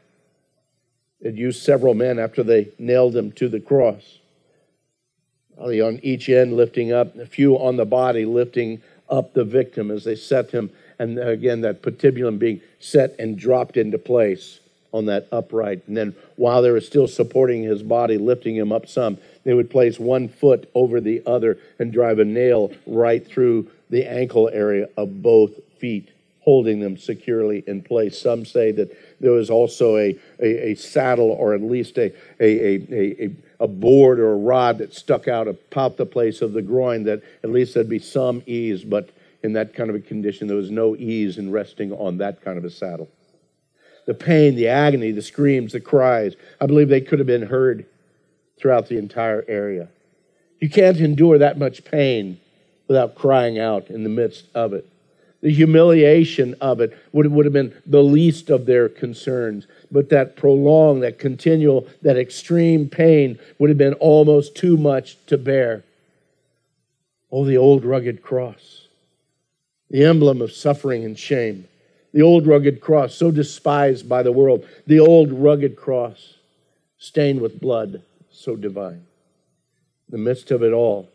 It 1.21 1.35
used 1.35 1.63
several 1.63 1.95
men 1.95 2.19
after 2.19 2.43
they 2.43 2.69
nailed 2.79 3.17
him 3.17 3.33
to 3.33 3.49
the 3.49 3.61
cross. 3.61 4.19
Probably 5.57 5.81
on 5.81 5.99
each 6.03 6.29
end 6.29 6.55
lifting 6.55 6.93
up, 6.93 7.17
a 7.17 7.27
few 7.27 7.59
on 7.59 7.77
the 7.77 7.85
body 7.85 8.25
lifting 8.25 8.81
up 9.09 9.35
the 9.35 9.45
victim 9.45 9.91
as 9.91 10.05
they 10.05 10.15
set 10.15 10.51
him 10.51 10.71
and 10.99 11.19
again, 11.19 11.61
that 11.61 11.83
patibulum 11.83 12.39
being 12.39 12.61
set 12.81 13.15
and 13.19 13.39
dropped 13.39 13.77
into 13.77 13.99
place 13.99 14.61
on 14.93 15.07
that 15.07 15.29
upright. 15.31 15.87
And 15.87 15.97
then 15.97 16.15
while 16.37 16.63
they 16.63 16.71
were 16.71 16.81
still 16.81 17.07
supporting 17.07 17.63
his 17.63 17.83
body, 17.83 18.19
lifting 18.19 18.57
him 18.57 18.73
up 18.73 18.89
some, 18.89 19.19
they 19.49 19.55
would 19.55 19.71
place 19.71 19.99
one 19.99 20.29
foot 20.29 20.69
over 20.75 21.01
the 21.01 21.23
other 21.25 21.57
and 21.79 21.91
drive 21.91 22.19
a 22.19 22.25
nail 22.27 22.71
right 22.87 23.27
through 23.27 23.67
the 23.89 24.05
ankle 24.07 24.51
area 24.53 24.91
of 24.99 25.23
both 25.23 25.53
feet, 25.79 26.11
holding 26.41 26.81
them 26.81 26.99
securely 26.99 27.65
in 27.67 27.81
place. 27.81 28.21
Some 28.21 28.45
say 28.45 28.73
that 28.73 28.95
there 29.21 29.31
was 29.31 29.49
also 29.49 29.97
a, 29.97 30.15
a, 30.39 30.73
a 30.73 30.75
saddle 30.75 31.31
or 31.31 31.55
at 31.55 31.63
least 31.63 31.97
a, 31.97 32.13
a, 32.39 32.45
a, 32.45 33.25
a, 33.25 33.31
a 33.61 33.67
board 33.67 34.21
or 34.21 34.33
a 34.33 34.37
rod 34.37 34.77
that 34.77 34.93
stuck 34.93 35.29
out 35.29 35.49
about 35.49 35.97
the 35.97 36.05
place 36.05 36.43
of 36.43 36.53
the 36.53 36.61
groin 36.61 37.05
that 37.05 37.23
at 37.43 37.49
least 37.49 37.73
there'd 37.73 37.89
be 37.89 37.99
some 37.99 38.43
ease, 38.45 38.85
but 38.85 39.09
in 39.43 39.55
that 39.55 39.73
kind 39.73 39.89
of 39.89 39.97
a 39.97 40.01
condition. 40.01 40.47
There 40.47 40.59
was 40.59 40.71
no 40.71 40.95
ease 40.95 41.39
in 41.39 41.51
resting 41.51 41.91
on 41.93 42.19
that 42.19 42.45
kind 42.45 42.59
of 42.59 42.67
a 42.67 42.71
saddle. 42.71 43.09
The 44.05 44.13
pain, 44.13 44.57
the 44.57 44.69
agony, 44.69 45.11
the 45.11 45.23
screams, 45.23 45.73
the 45.73 45.81
cries, 45.81 46.35
I 46.61 46.67
believe 46.67 46.91
they 46.91 47.01
could 47.01 47.19
have 47.19 47.27
been 47.27 47.47
heard 47.47 47.87
throughout 48.59 48.89
the 48.89 48.99
entire 48.99 49.45
area. 49.49 49.89
You 50.61 50.69
can't 50.69 50.99
endure 50.99 51.39
that 51.39 51.59
much 51.59 51.85
pain 51.85 52.41
without 52.89 53.15
crying 53.15 53.59
out 53.59 53.89
in 53.89 54.03
the 54.03 54.09
midst 54.09 54.47
of 54.55 54.73
it. 54.73 54.87
The 55.41 55.53
humiliation 55.53 56.57
of 56.61 56.81
it 56.81 56.99
would, 57.13 57.31
would 57.31 57.47
have 57.47 57.53
been 57.53 57.73
the 57.87 58.03
least 58.03 58.51
of 58.51 58.67
their 58.67 58.89
concerns, 58.89 59.67
but 59.91 60.09
that 60.09 60.37
prolonged, 60.37 61.05
that 61.05 61.21
continual, 61.21 61.87
that 62.03 62.17
extreme 62.17 62.89
pain 62.89 63.39
would 63.59 63.71
have 63.71 63.79
been 63.79 63.95
almost 63.95 64.57
too 64.57 64.77
much 64.77 65.17
to 65.27 65.39
bear. 65.39 65.85
Oh, 67.31 67.45
the 67.45 67.57
old 67.57 67.85
rugged 67.85 68.23
cross 68.23 68.89
the 69.91 70.05
emblem 70.05 70.43
of 70.43 70.53
suffering 70.53 71.05
and 71.05 71.19
shame. 71.19 71.67
The 72.13 72.23
old 72.23 72.47
rugged 72.47 72.81
cross, 72.81 73.15
so 73.15 73.31
despised 73.31 74.09
by 74.09 74.23
the 74.23 74.33
world. 74.33 74.67
The 74.87 75.01
old 75.01 75.33
rugged 75.33 75.77
cross, 75.77 76.35
stained 76.99 77.41
with 77.41 77.61
blood, 77.61 78.03
so 78.39 78.57
divine. 78.57 79.07
In 80.09 80.13
the 80.13 80.19
midst 80.19 80.51
of 80.51 80.63
it 80.63 80.73
all, 80.73 81.09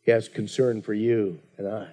he 0.00 0.10
has 0.10 0.28
concern 0.28 0.82
for 0.82 0.94
you 0.94 1.38
and 1.56 1.68
I. 1.68 1.88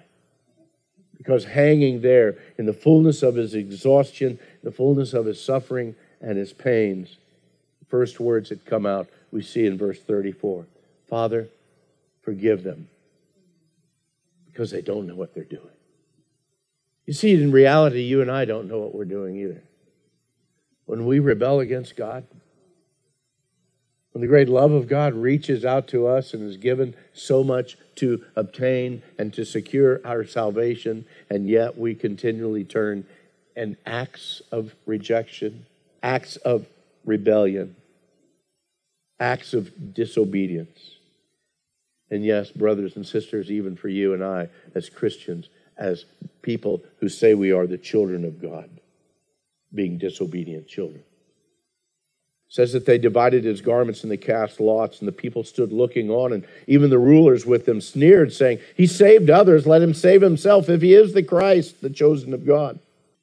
Because 1.16 1.44
hanging 1.44 2.00
there 2.00 2.36
in 2.58 2.66
the 2.66 2.72
fullness 2.72 3.22
of 3.22 3.36
his 3.36 3.54
exhaustion, 3.54 4.38
the 4.62 4.72
fullness 4.72 5.12
of 5.12 5.26
his 5.26 5.42
suffering 5.42 5.94
and 6.20 6.36
his 6.36 6.52
pains, 6.52 7.18
the 7.78 7.86
first 7.86 8.18
words 8.20 8.48
that 8.48 8.64
come 8.64 8.86
out 8.86 9.08
we 9.30 9.42
see 9.42 9.66
in 9.66 9.78
verse 9.78 10.00
34 10.00 10.66
Father, 11.08 11.48
forgive 12.22 12.62
them 12.62 12.88
because 14.46 14.70
they 14.70 14.82
don't 14.82 15.06
know 15.06 15.14
what 15.14 15.34
they're 15.34 15.44
doing. 15.44 15.62
You 17.06 17.12
see, 17.12 17.34
in 17.34 17.50
reality, 17.50 18.02
you 18.02 18.22
and 18.22 18.30
I 18.30 18.44
don't 18.44 18.68
know 18.68 18.78
what 18.78 18.94
we're 18.94 19.04
doing 19.04 19.36
either. 19.36 19.62
When 20.86 21.06
we 21.06 21.18
rebel 21.18 21.60
against 21.60 21.96
God, 21.96 22.24
when 24.20 24.28
the 24.28 24.32
great 24.32 24.50
love 24.50 24.72
of 24.72 24.86
God 24.86 25.14
reaches 25.14 25.64
out 25.64 25.88
to 25.88 26.06
us 26.06 26.34
and 26.34 26.46
is 26.46 26.58
given 26.58 26.94
so 27.14 27.42
much 27.42 27.78
to 27.94 28.22
obtain 28.36 29.02
and 29.16 29.32
to 29.32 29.46
secure 29.46 29.98
our 30.04 30.26
salvation, 30.26 31.06
and 31.30 31.48
yet 31.48 31.78
we 31.78 31.94
continually 31.94 32.62
turn 32.62 33.06
and 33.56 33.78
acts 33.86 34.42
of 34.52 34.74
rejection, 34.84 35.64
acts 36.02 36.36
of 36.36 36.66
rebellion, 37.06 37.74
acts 39.18 39.54
of 39.54 39.94
disobedience. 39.94 40.96
And 42.10 42.22
yes, 42.22 42.50
brothers 42.50 42.96
and 42.96 43.06
sisters, 43.06 43.50
even 43.50 43.74
for 43.74 43.88
you 43.88 44.12
and 44.12 44.22
I 44.22 44.50
as 44.74 44.90
Christians, 44.90 45.48
as 45.78 46.04
people 46.42 46.82
who 46.98 47.08
say 47.08 47.32
we 47.32 47.52
are 47.52 47.66
the 47.66 47.78
children 47.78 48.26
of 48.26 48.42
God, 48.42 48.68
being 49.72 49.96
disobedient 49.96 50.68
children. 50.68 51.04
Says 52.50 52.72
that 52.72 52.84
they 52.84 52.98
divided 52.98 53.44
his 53.44 53.60
garments 53.60 54.02
and 54.02 54.10
they 54.10 54.16
cast 54.16 54.58
lots, 54.58 54.98
and 54.98 55.06
the 55.06 55.12
people 55.12 55.44
stood 55.44 55.72
looking 55.72 56.10
on, 56.10 56.32
and 56.32 56.44
even 56.66 56.90
the 56.90 56.98
rulers 56.98 57.46
with 57.46 57.64
them 57.64 57.80
sneered, 57.80 58.32
saying, 58.32 58.58
He 58.76 58.88
saved 58.88 59.30
others, 59.30 59.68
let 59.68 59.80
him 59.80 59.94
save 59.94 60.20
himself 60.20 60.68
if 60.68 60.82
he 60.82 60.92
is 60.92 61.14
the 61.14 61.22
Christ, 61.22 61.80
the 61.80 61.90
chosen 61.90 62.34
of 62.34 62.44
God. 62.44 62.80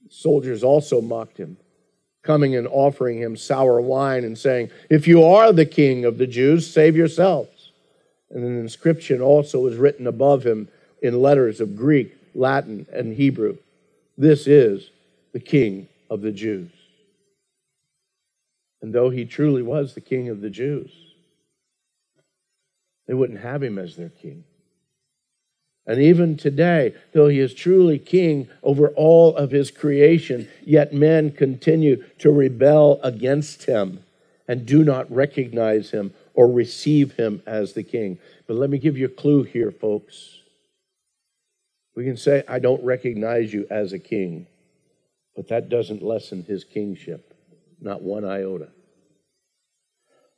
Soldiers 0.09 0.63
also 0.63 1.01
mocked 1.01 1.37
him, 1.37 1.57
coming 2.23 2.55
and 2.55 2.69
offering 2.69 3.19
him 3.19 3.35
sour 3.35 3.81
wine 3.81 4.23
and 4.23 4.37
saying, 4.37 4.71
If 4.89 5.09
you 5.09 5.25
are 5.25 5.51
the 5.51 5.65
king 5.65 6.05
of 6.05 6.17
the 6.17 6.27
Jews, 6.27 6.65
save 6.65 6.95
yourselves. 6.95 7.71
And 8.31 8.45
an 8.45 8.57
inscription 8.57 9.21
also 9.21 9.59
was 9.59 9.75
written 9.75 10.07
above 10.07 10.45
him 10.45 10.69
in 11.01 11.21
letters 11.21 11.59
of 11.59 11.75
Greek, 11.75 12.15
Latin, 12.33 12.85
and 12.93 13.13
Hebrew. 13.13 13.57
This 14.17 14.47
is 14.47 14.89
the 15.33 15.39
King 15.39 15.87
of 16.09 16.21
the 16.21 16.31
Jews. 16.31 16.71
And 18.81 18.93
though 18.93 19.09
he 19.09 19.25
truly 19.25 19.63
was 19.63 19.93
the 19.93 20.01
King 20.01 20.29
of 20.29 20.41
the 20.41 20.49
Jews, 20.49 20.91
they 23.07 23.13
wouldn't 23.13 23.39
have 23.39 23.63
him 23.63 23.77
as 23.79 23.95
their 23.95 24.09
king. 24.09 24.43
And 25.87 26.01
even 26.01 26.35
today, 26.35 26.93
though 27.13 27.29
he 27.29 27.39
is 27.39 27.53
truly 27.53 27.97
king 27.97 28.49
over 28.61 28.89
all 28.89 29.35
of 29.37 29.51
his 29.51 29.71
creation, 29.71 30.49
yet 30.61 30.93
men 30.93 31.31
continue 31.31 32.03
to 32.19 32.29
rebel 32.29 32.99
against 33.03 33.63
him 33.63 34.03
and 34.49 34.65
do 34.65 34.83
not 34.83 35.09
recognize 35.09 35.91
him 35.91 36.13
or 36.33 36.51
receive 36.51 37.13
him 37.13 37.41
as 37.45 37.71
the 37.71 37.83
king. 37.83 38.19
But 38.47 38.57
let 38.57 38.69
me 38.69 38.77
give 38.77 38.97
you 38.97 39.05
a 39.05 39.09
clue 39.09 39.43
here, 39.43 39.71
folks. 39.71 40.39
We 41.95 42.03
can 42.03 42.17
say, 42.17 42.43
I 42.47 42.59
don't 42.59 42.83
recognize 42.83 43.53
you 43.53 43.65
as 43.69 43.93
a 43.93 43.99
king, 43.99 44.45
but 45.35 45.47
that 45.47 45.69
doesn't 45.69 46.03
lessen 46.03 46.43
his 46.43 46.63
kingship, 46.63 47.26
not 47.81 48.01
one 48.01 48.25
iota. 48.25 48.69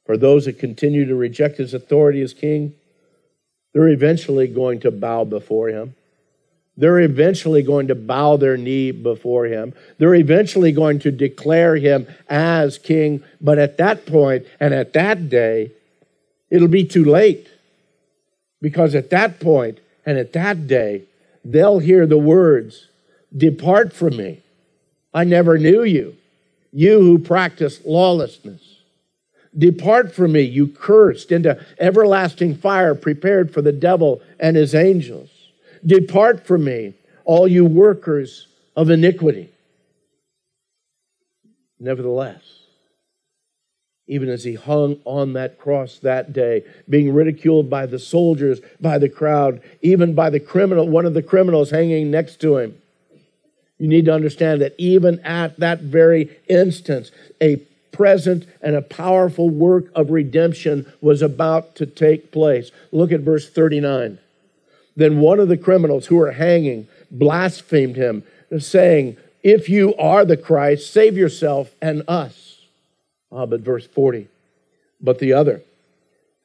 For 0.05 0.17
those 0.17 0.45
that 0.45 0.59
continue 0.59 1.05
to 1.05 1.15
reject 1.15 1.57
his 1.57 1.73
authority 1.73 2.21
as 2.21 2.33
king, 2.33 2.73
they're 3.73 3.89
eventually 3.89 4.47
going 4.47 4.79
to 4.81 4.91
bow 4.91 5.23
before 5.23 5.69
him. 5.69 5.95
They're 6.75 7.01
eventually 7.01 7.61
going 7.61 7.89
to 7.89 7.95
bow 7.95 8.37
their 8.37 8.55
knee 8.55 8.91
before 8.91 9.45
him. 9.45 9.73
They're 9.97 10.15
eventually 10.15 10.71
going 10.71 10.99
to 10.99 11.11
declare 11.11 11.75
him 11.75 12.07
as 12.29 12.77
king. 12.77 13.21
But 13.41 13.59
at 13.59 13.77
that 13.77 14.05
point 14.05 14.45
and 14.59 14.73
at 14.73 14.93
that 14.93 15.29
day, 15.29 15.73
it'll 16.49 16.69
be 16.69 16.85
too 16.85 17.03
late. 17.03 17.49
Because 18.61 18.95
at 18.95 19.09
that 19.09 19.39
point 19.39 19.79
and 20.05 20.17
at 20.17 20.33
that 20.33 20.67
day, 20.67 21.03
they'll 21.43 21.79
hear 21.79 22.07
the 22.07 22.17
words 22.17 22.87
Depart 23.35 23.93
from 23.93 24.17
me. 24.17 24.41
I 25.13 25.23
never 25.23 25.57
knew 25.57 25.83
you, 25.83 26.15
you 26.71 26.99
who 26.99 27.19
practice 27.19 27.81
lawlessness. 27.85 28.61
Depart 29.57 30.13
from 30.13 30.33
me, 30.33 30.41
you 30.41 30.67
cursed, 30.67 31.31
into 31.31 31.59
everlasting 31.79 32.55
fire 32.55 32.93
prepared 32.93 33.51
for 33.51 33.61
the 33.61 33.71
devil 33.71 34.21
and 34.39 34.55
his 34.55 34.75
angels. 34.75 35.29
Depart 35.85 36.45
from 36.45 36.63
me, 36.65 36.93
all 37.25 37.47
you 37.47 37.65
workers 37.65 38.47
of 38.75 38.89
iniquity. 38.89 39.51
Nevertheless, 41.79 42.43
even 44.07 44.29
as 44.29 44.43
he 44.43 44.55
hung 44.55 44.99
on 45.05 45.33
that 45.33 45.57
cross 45.57 45.99
that 45.99 46.33
day, 46.33 46.63
being 46.89 47.13
ridiculed 47.13 47.69
by 47.69 47.85
the 47.85 47.99
soldiers, 47.99 48.59
by 48.81 48.97
the 48.97 49.07
crowd, 49.09 49.61
even 49.81 50.13
by 50.13 50.29
the 50.29 50.39
criminal, 50.39 50.87
one 50.87 51.05
of 51.05 51.13
the 51.13 51.23
criminals 51.23 51.71
hanging 51.71 52.11
next 52.11 52.41
to 52.41 52.57
him. 52.57 52.75
You 53.79 53.87
need 53.87 54.05
to 54.05 54.13
understand 54.13 54.61
that 54.61 54.75
even 54.77 55.19
at 55.21 55.57
that 55.59 55.79
very 55.79 56.29
instance, 56.47 57.11
a 57.41 57.57
present 57.91 58.45
and 58.61 58.75
a 58.75 58.81
powerful 58.81 59.49
work 59.49 59.85
of 59.95 60.11
redemption 60.11 60.85
was 61.01 61.21
about 61.21 61.75
to 61.75 61.85
take 61.85 62.31
place. 62.31 62.71
Look 62.91 63.11
at 63.11 63.21
verse 63.21 63.49
39. 63.49 64.19
Then 64.95 65.19
one 65.19 65.39
of 65.39 65.47
the 65.47 65.57
criminals 65.57 66.07
who 66.07 66.17
were 66.17 66.31
hanging 66.31 66.87
blasphemed 67.09 67.95
him, 67.95 68.23
saying, 68.57 69.17
If 69.43 69.69
you 69.69 69.95
are 69.95 70.25
the 70.25 70.37
Christ, 70.37 70.91
save 70.91 71.17
yourself 71.17 71.73
and 71.81 72.03
us. 72.07 72.59
Ah, 73.31 73.45
but 73.45 73.61
verse 73.61 73.87
40. 73.87 74.27
But 75.01 75.19
the 75.19 75.33
other, 75.33 75.61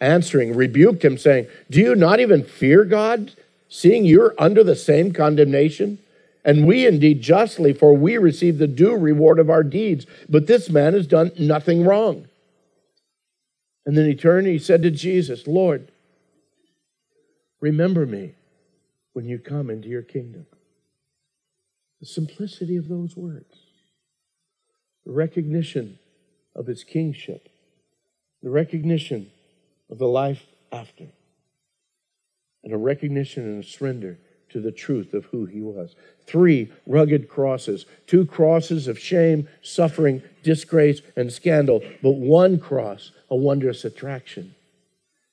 answering, 0.01 0.55
rebuked 0.55 1.05
him, 1.05 1.18
saying, 1.18 1.49
Do 1.68 1.81
you 1.81 1.94
not 1.94 2.20
even 2.20 2.44
fear 2.44 2.85
God, 2.85 3.33
seeing 3.68 4.05
you're 4.05 4.35
under 4.38 4.62
the 4.62 4.77
same 4.77 5.12
condemnation? 5.12 5.99
And 6.44 6.66
we 6.66 6.87
indeed 6.87 7.22
justly, 7.22 7.72
for 7.72 7.94
we 7.94 8.18
receive 8.18 8.59
the 8.59 8.66
due 8.66 8.94
reward 8.94 9.38
of 9.38 9.48
our 9.48 9.62
deeds. 9.62 10.07
But 10.28 10.46
this 10.46 10.68
man 10.68 10.92
has 10.92 11.07
done 11.07 11.33
nothing 11.38 11.85
wrong. 11.85 12.28
And 13.87 13.96
then 13.96 14.07
he 14.07 14.14
turned 14.14 14.46
and 14.46 14.52
he 14.52 14.59
said 14.59 14.83
to 14.83 14.90
Jesus, 14.90 15.46
Lord, 15.46 15.90
remember 17.61 18.04
me 18.04 18.35
when 19.14 19.26
you 19.26 19.38
come 19.38 19.70
into 19.70 19.88
your 19.88 20.02
kingdom. 20.02 20.46
The 22.00 22.07
simplicity 22.07 22.76
of 22.76 22.88
those 22.88 23.16
words, 23.16 23.54
the 25.07 25.12
recognition 25.12 25.98
of 26.54 26.66
his 26.66 26.85
kingship, 26.85 27.48
the 28.42 28.50
recognition 28.50 29.30
of 29.90 29.98
the 29.98 30.09
life 30.09 30.44
after, 30.70 31.07
and 32.62 32.72
a 32.72 32.78
recognition 32.78 33.44
and 33.44 33.64
a 33.64 33.66
surrender 33.66 34.18
to 34.54 34.60
the 34.60 34.70
truth 34.70 35.14
of 35.14 35.24
who 35.26 35.46
he 35.46 35.60
was. 35.60 35.96
Three 36.26 36.70
rugged 36.86 37.28
crosses, 37.28 37.86
two 38.06 38.24
crosses 38.24 38.86
of 38.86 38.96
shame, 38.96 39.48
suffering, 39.62 40.22
disgrace, 40.44 41.02
and 41.16 41.32
scandal, 41.32 41.82
but 42.04 42.12
one 42.12 42.60
cross, 42.60 43.10
a 43.28 43.34
wondrous 43.34 43.84
attraction, 43.84 44.54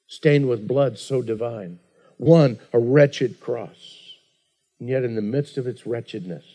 stained 0.07 0.49
with 0.49 0.67
blood 0.67 0.97
so 0.97 1.21
divine. 1.21 1.77
One, 2.17 2.57
a 2.73 2.79
wretched 2.79 3.39
cross, 3.39 4.15
and 4.79 4.89
yet 4.89 5.03
in 5.03 5.13
the 5.13 5.21
midst 5.21 5.55
of 5.59 5.67
its 5.67 5.85
wretchedness, 5.85 6.45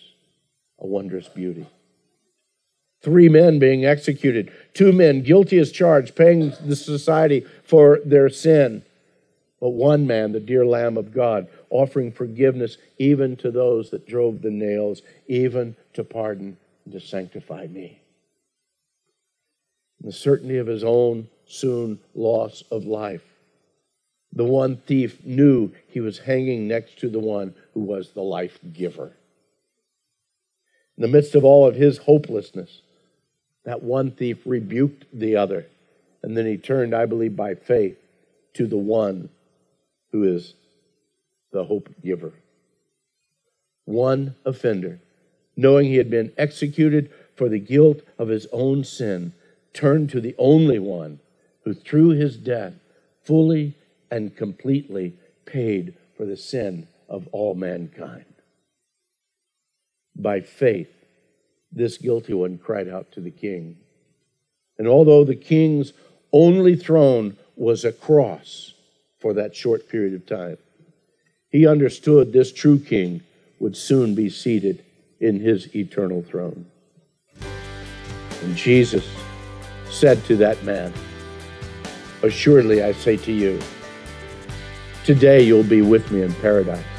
a 0.81 0.89
wondrous 0.89 1.29
beauty. 1.29 1.67
Three 3.01 3.29
men 3.29 3.61
being 3.61 3.85
executed, 3.85 4.51
two 4.75 4.93
men 4.93 5.23
guilty 5.23 5.59
as 5.59 5.71
charged, 5.71 6.17
paying 6.17 6.53
the 6.65 6.75
society 6.75 7.47
for 7.63 8.01
their 8.05 8.29
sin 8.29 8.83
but 9.61 9.71
one 9.71 10.07
man, 10.07 10.33
the 10.33 10.41
dear 10.41 10.67
Lamb 10.67 10.97
of 10.97 11.15
God, 11.15 11.49
offering 11.71 12.13
forgiveness 12.13 12.77
even 12.99 13.37
to 13.37 13.51
those 13.51 13.91
that 13.91 14.07
drove 14.07 14.43
the 14.43 14.51
nails, 14.51 15.03
even 15.29 15.77
to 15.95 16.05
pardon 16.05 16.59
and 16.85 16.93
to 16.93 17.01
sanctify 17.01 17.67
me. 17.67 18.01
The 20.01 20.13
certainty 20.13 20.59
of 20.59 20.67
his 20.67 20.85
own 20.85 21.29
soon 21.47 21.99
loss 22.15 22.63
of 22.71 22.85
life. 22.85 23.25
The 24.33 24.45
one 24.45 24.77
thief 24.77 25.25
knew 25.25 25.73
he 25.89 26.01
was 26.01 26.19
hanging 26.19 26.69
next 26.69 26.99
to 26.99 27.09
the 27.09 27.19
one 27.19 27.55
who 27.73 27.81
was 27.81 28.11
the 28.11 28.23
life 28.23 28.59
giver. 28.75 29.13
In 30.99 31.03
the 31.03 31.09
midst 31.09 31.35
of 31.35 31.45
all 31.45 31.67
of 31.67 31.77
his 31.77 31.99
hopelessness, 31.99 32.83
that 33.65 33.83
one 33.83 34.11
thief 34.11 34.39
rebuked 34.45 35.07
the 35.13 35.37
other. 35.37 35.67
And 36.23 36.37
then 36.37 36.47
he 36.47 36.59
turned, 36.59 36.95
I 36.95 37.07
believe, 37.07 37.37
by 37.37 37.55
faith 37.55 37.97
to 38.55 38.67
the 38.67 38.77
one 38.77 39.31
who 40.13 40.25
is 40.25 40.55
the 41.53 41.65
hope 41.65 41.89
giver. 42.03 42.33
One 43.85 44.35
offender, 44.45 45.01
knowing 45.57 45.87
he 45.87 45.97
had 45.97 46.11
been 46.11 46.33
executed 46.37 47.11
for 47.37 47.49
the 47.49 47.59
guilt 47.61 48.01
of 48.19 48.29
his 48.29 48.47
own 48.53 48.85
sin, 48.85 49.33
turned 49.73 50.11
to 50.11 50.21
the 50.21 50.35
only 50.39 50.79
one 50.79 51.21
who, 51.65 51.75
through 51.75 52.11
his 52.11 52.37
death, 52.37 52.75
fully 53.25 53.75
and 54.11 54.37
completely 54.37 55.15
paid 55.45 55.95
for 56.17 56.25
the 56.25 56.37
sin 56.37 56.87
of 57.09 57.29
all 57.33 57.55
mankind. 57.55 58.25
By 60.15 60.41
faith, 60.41 60.93
this 61.71 61.99
guilty 61.99 62.33
one 62.33 62.59
cried 62.59 62.89
out 62.89 63.13
to 63.13 63.21
the 63.21 63.31
king. 63.31 63.77
And 64.79 64.89
although 64.89 65.25
the 65.25 65.37
king's 65.37 65.93
only 66.33 66.77
throne 66.77 67.37
was 67.55 67.85
a 67.85 67.93
cross, 67.93 68.73
for 69.27 69.33
that 69.33 69.57
short 69.57 69.89
period 69.89 70.15
of 70.15 70.25
time. 70.25 70.57
He 71.51 71.67
understood 71.67 72.33
this 72.33 72.53
true 72.53 72.79
king 72.79 73.23
would 73.59 73.77
soon 73.77 74.15
be 74.15 74.31
seated 74.31 74.85
in 75.19 75.41
his 75.41 75.75
eternal 75.75 76.23
throne. 76.23 76.65
And 77.41 78.55
Jesus 78.55 79.05
said 79.91 80.25
to 80.27 80.37
that 80.37 80.63
man, 80.63 80.93
Assuredly, 82.23 82.85
I 82.85 82.93
say 82.93 83.17
to 83.17 83.33
you, 83.33 83.59
today 85.05 85.43
you'll 85.43 85.65
be 85.65 85.83
with 85.83 86.09
me 86.13 86.23
in 86.23 86.33
paradise. 86.35 86.96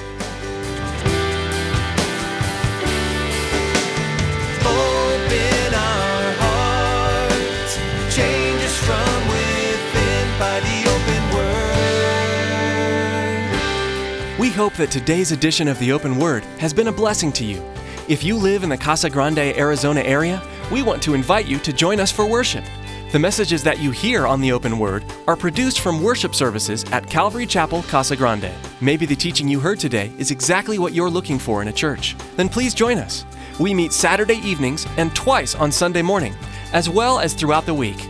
Hope 14.58 14.74
that 14.74 14.90
today's 14.90 15.32
edition 15.32 15.68
of 15.68 15.78
the 15.78 15.92
Open 15.92 16.18
Word 16.18 16.44
has 16.58 16.74
been 16.74 16.88
a 16.88 16.92
blessing 16.92 17.32
to 17.34 17.46
you. 17.46 17.62
If 18.08 18.24
you 18.24 18.36
live 18.36 18.64
in 18.64 18.70
the 18.70 18.78
Casa 18.78 19.08
Grande, 19.08 19.38
Arizona 19.38 20.02
area, 20.02 20.42
we 20.72 20.82
want 20.82 21.04
to 21.04 21.14
invite 21.14 21.46
you 21.46 21.60
to 21.60 21.72
join 21.72 22.00
us 22.00 22.12
for 22.12 22.26
worship. 22.26 22.66
The 23.12 23.20
messages 23.20 23.62
that 23.62 23.78
you 23.78 23.92
hear 23.92 24.26
on 24.26 24.42
the 24.42 24.52
Open 24.52 24.80
Word 24.80 25.06
are 25.28 25.36
produced 25.36 25.82
from 25.82 26.02
worship 26.02 26.34
services 26.34 26.84
at 26.92 27.08
Calvary 27.08 27.46
Chapel, 27.46 27.84
Casa 27.84 28.16
Grande. 28.16 28.50
Maybe 28.82 29.06
the 29.06 29.16
teaching 29.16 29.48
you 29.48 29.60
heard 29.60 29.80
today 29.80 30.12
is 30.18 30.32
exactly 30.32 30.80
what 30.80 30.94
you're 30.94 31.08
looking 31.08 31.38
for 31.38 31.62
in 31.62 31.68
a 31.68 31.72
church. 31.74 32.16
Then 32.36 32.50
please 32.50 32.74
join 32.74 32.98
us. 32.98 33.26
We 33.60 33.76
meet 33.76 33.94
Saturday 33.94 34.38
evenings 34.38 34.88
and 34.98 35.16
twice 35.16 35.54
on 35.54 35.72
Sunday 35.72 36.02
morning, 36.02 36.34
as 36.74 36.90
well 36.90 37.20
as 37.20 37.36
throughout 37.36 37.68
the 37.68 37.76
week. 37.76 38.08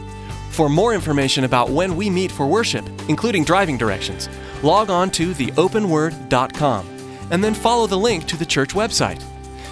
For 0.51 0.69
more 0.69 0.93
information 0.93 1.43
about 1.43 1.71
when 1.71 1.97
we 1.97 2.09
meet 2.09 2.31
for 2.31 2.47
worship, 2.47 2.87
including 3.09 3.43
driving 3.43 3.77
directions, 3.77 4.29
log 4.63 4.89
on 4.89 5.09
to 5.11 5.31
theopenword.com 5.31 6.89
and 7.31 7.43
then 7.43 7.53
follow 7.53 7.87
the 7.87 7.97
link 7.97 8.25
to 8.27 8.37
the 8.37 8.45
church 8.45 8.73
website. 8.73 9.23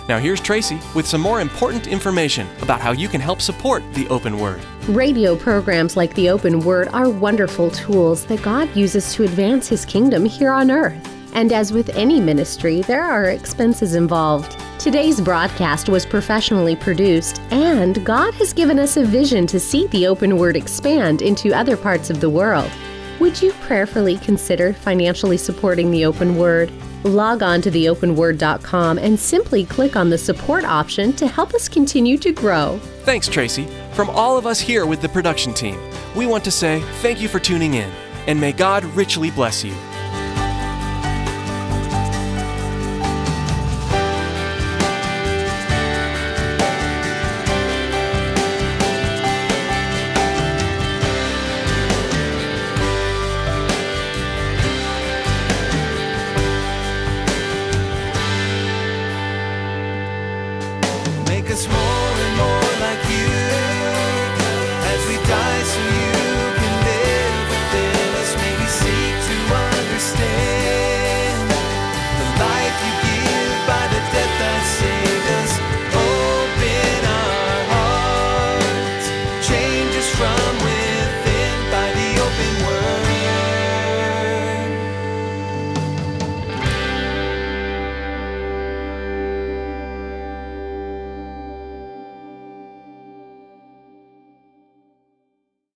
Now, 0.08 0.20
here's 0.20 0.40
Tracy 0.40 0.80
with 0.94 1.08
some 1.08 1.22
more 1.22 1.42
important 1.42 1.88
information 1.88 2.48
about 2.62 2.80
how 2.80 2.92
you 2.92 3.08
can 3.08 3.22
help 3.22 3.42
support 3.42 3.82
the 3.94 4.08
Open 4.10 4.40
Word. 4.40 4.62
Radio 4.88 5.36
programs 5.36 5.98
like 5.98 6.14
the 6.14 6.30
Open 6.30 6.60
Word 6.60 6.90
are 6.90 7.10
wonderful 7.10 7.72
tools 7.72 8.26
that 8.26 8.44
God 8.44 8.74
uses 8.76 9.14
to 9.16 9.24
advance 9.24 9.68
His 9.68 9.84
kingdom 9.84 10.24
here 10.24 10.52
on 10.52 10.70
earth. 10.70 11.10
And 11.34 11.52
as 11.52 11.74
with 11.74 11.90
any 11.98 12.22
ministry, 12.22 12.82
there 12.84 13.04
are 13.04 13.26
expenses 13.26 13.96
involved. 13.96 14.58
Today's 14.80 15.20
broadcast 15.20 15.90
was 15.90 16.06
professionally 16.06 16.76
produced, 16.76 17.42
and 17.50 18.06
God 18.06 18.34
has 18.36 18.54
given 18.54 18.78
us 18.78 18.98
a 18.98 19.04
vision 19.04 19.48
to 19.48 19.60
see 19.60 19.88
the 19.88 20.06
open 20.06 20.38
word 20.38 20.56
expand 20.56 21.24
into 21.24 21.52
other 21.52 21.76
parts 21.76 22.12
of 22.12 22.22
the 22.22 22.30
world. 22.30 22.70
Would 23.20 23.42
you 23.42 23.54
prayerfully 23.54 24.18
consider 24.18 24.74
financially 24.74 25.38
supporting 25.38 25.90
the 25.90 26.06
open 26.06 26.38
word? 26.38 26.72
Log 27.06 27.42
on 27.44 27.62
to 27.62 27.72
theopenword.com 27.72 28.98
and 28.98 29.18
simply 29.18 29.64
click 29.64 29.96
on 29.96 30.10
the 30.10 30.18
support 30.18 30.66
option 30.66 31.14
to 31.14 31.28
help 31.28 31.54
us 31.54 31.70
continue 31.70 32.18
to 32.18 32.34
grow. 32.34 32.78
Thanks, 33.04 33.28
Tracy. 33.28 33.68
From 33.94 34.10
all 34.10 34.38
of 34.38 34.46
us 34.46 34.60
here 34.60 34.86
with 34.86 35.02
the 35.02 35.08
production 35.08 35.54
team, 35.54 35.80
we 36.16 36.26
want 36.26 36.44
to 36.44 36.52
say 36.52 36.82
thank 37.02 37.22
you 37.22 37.30
for 37.30 37.40
tuning 37.40 37.76
in, 37.76 37.90
and 38.28 38.42
may 38.42 38.52
God 38.52 38.84
richly 38.96 39.32
bless 39.32 39.64
you. 39.64 39.74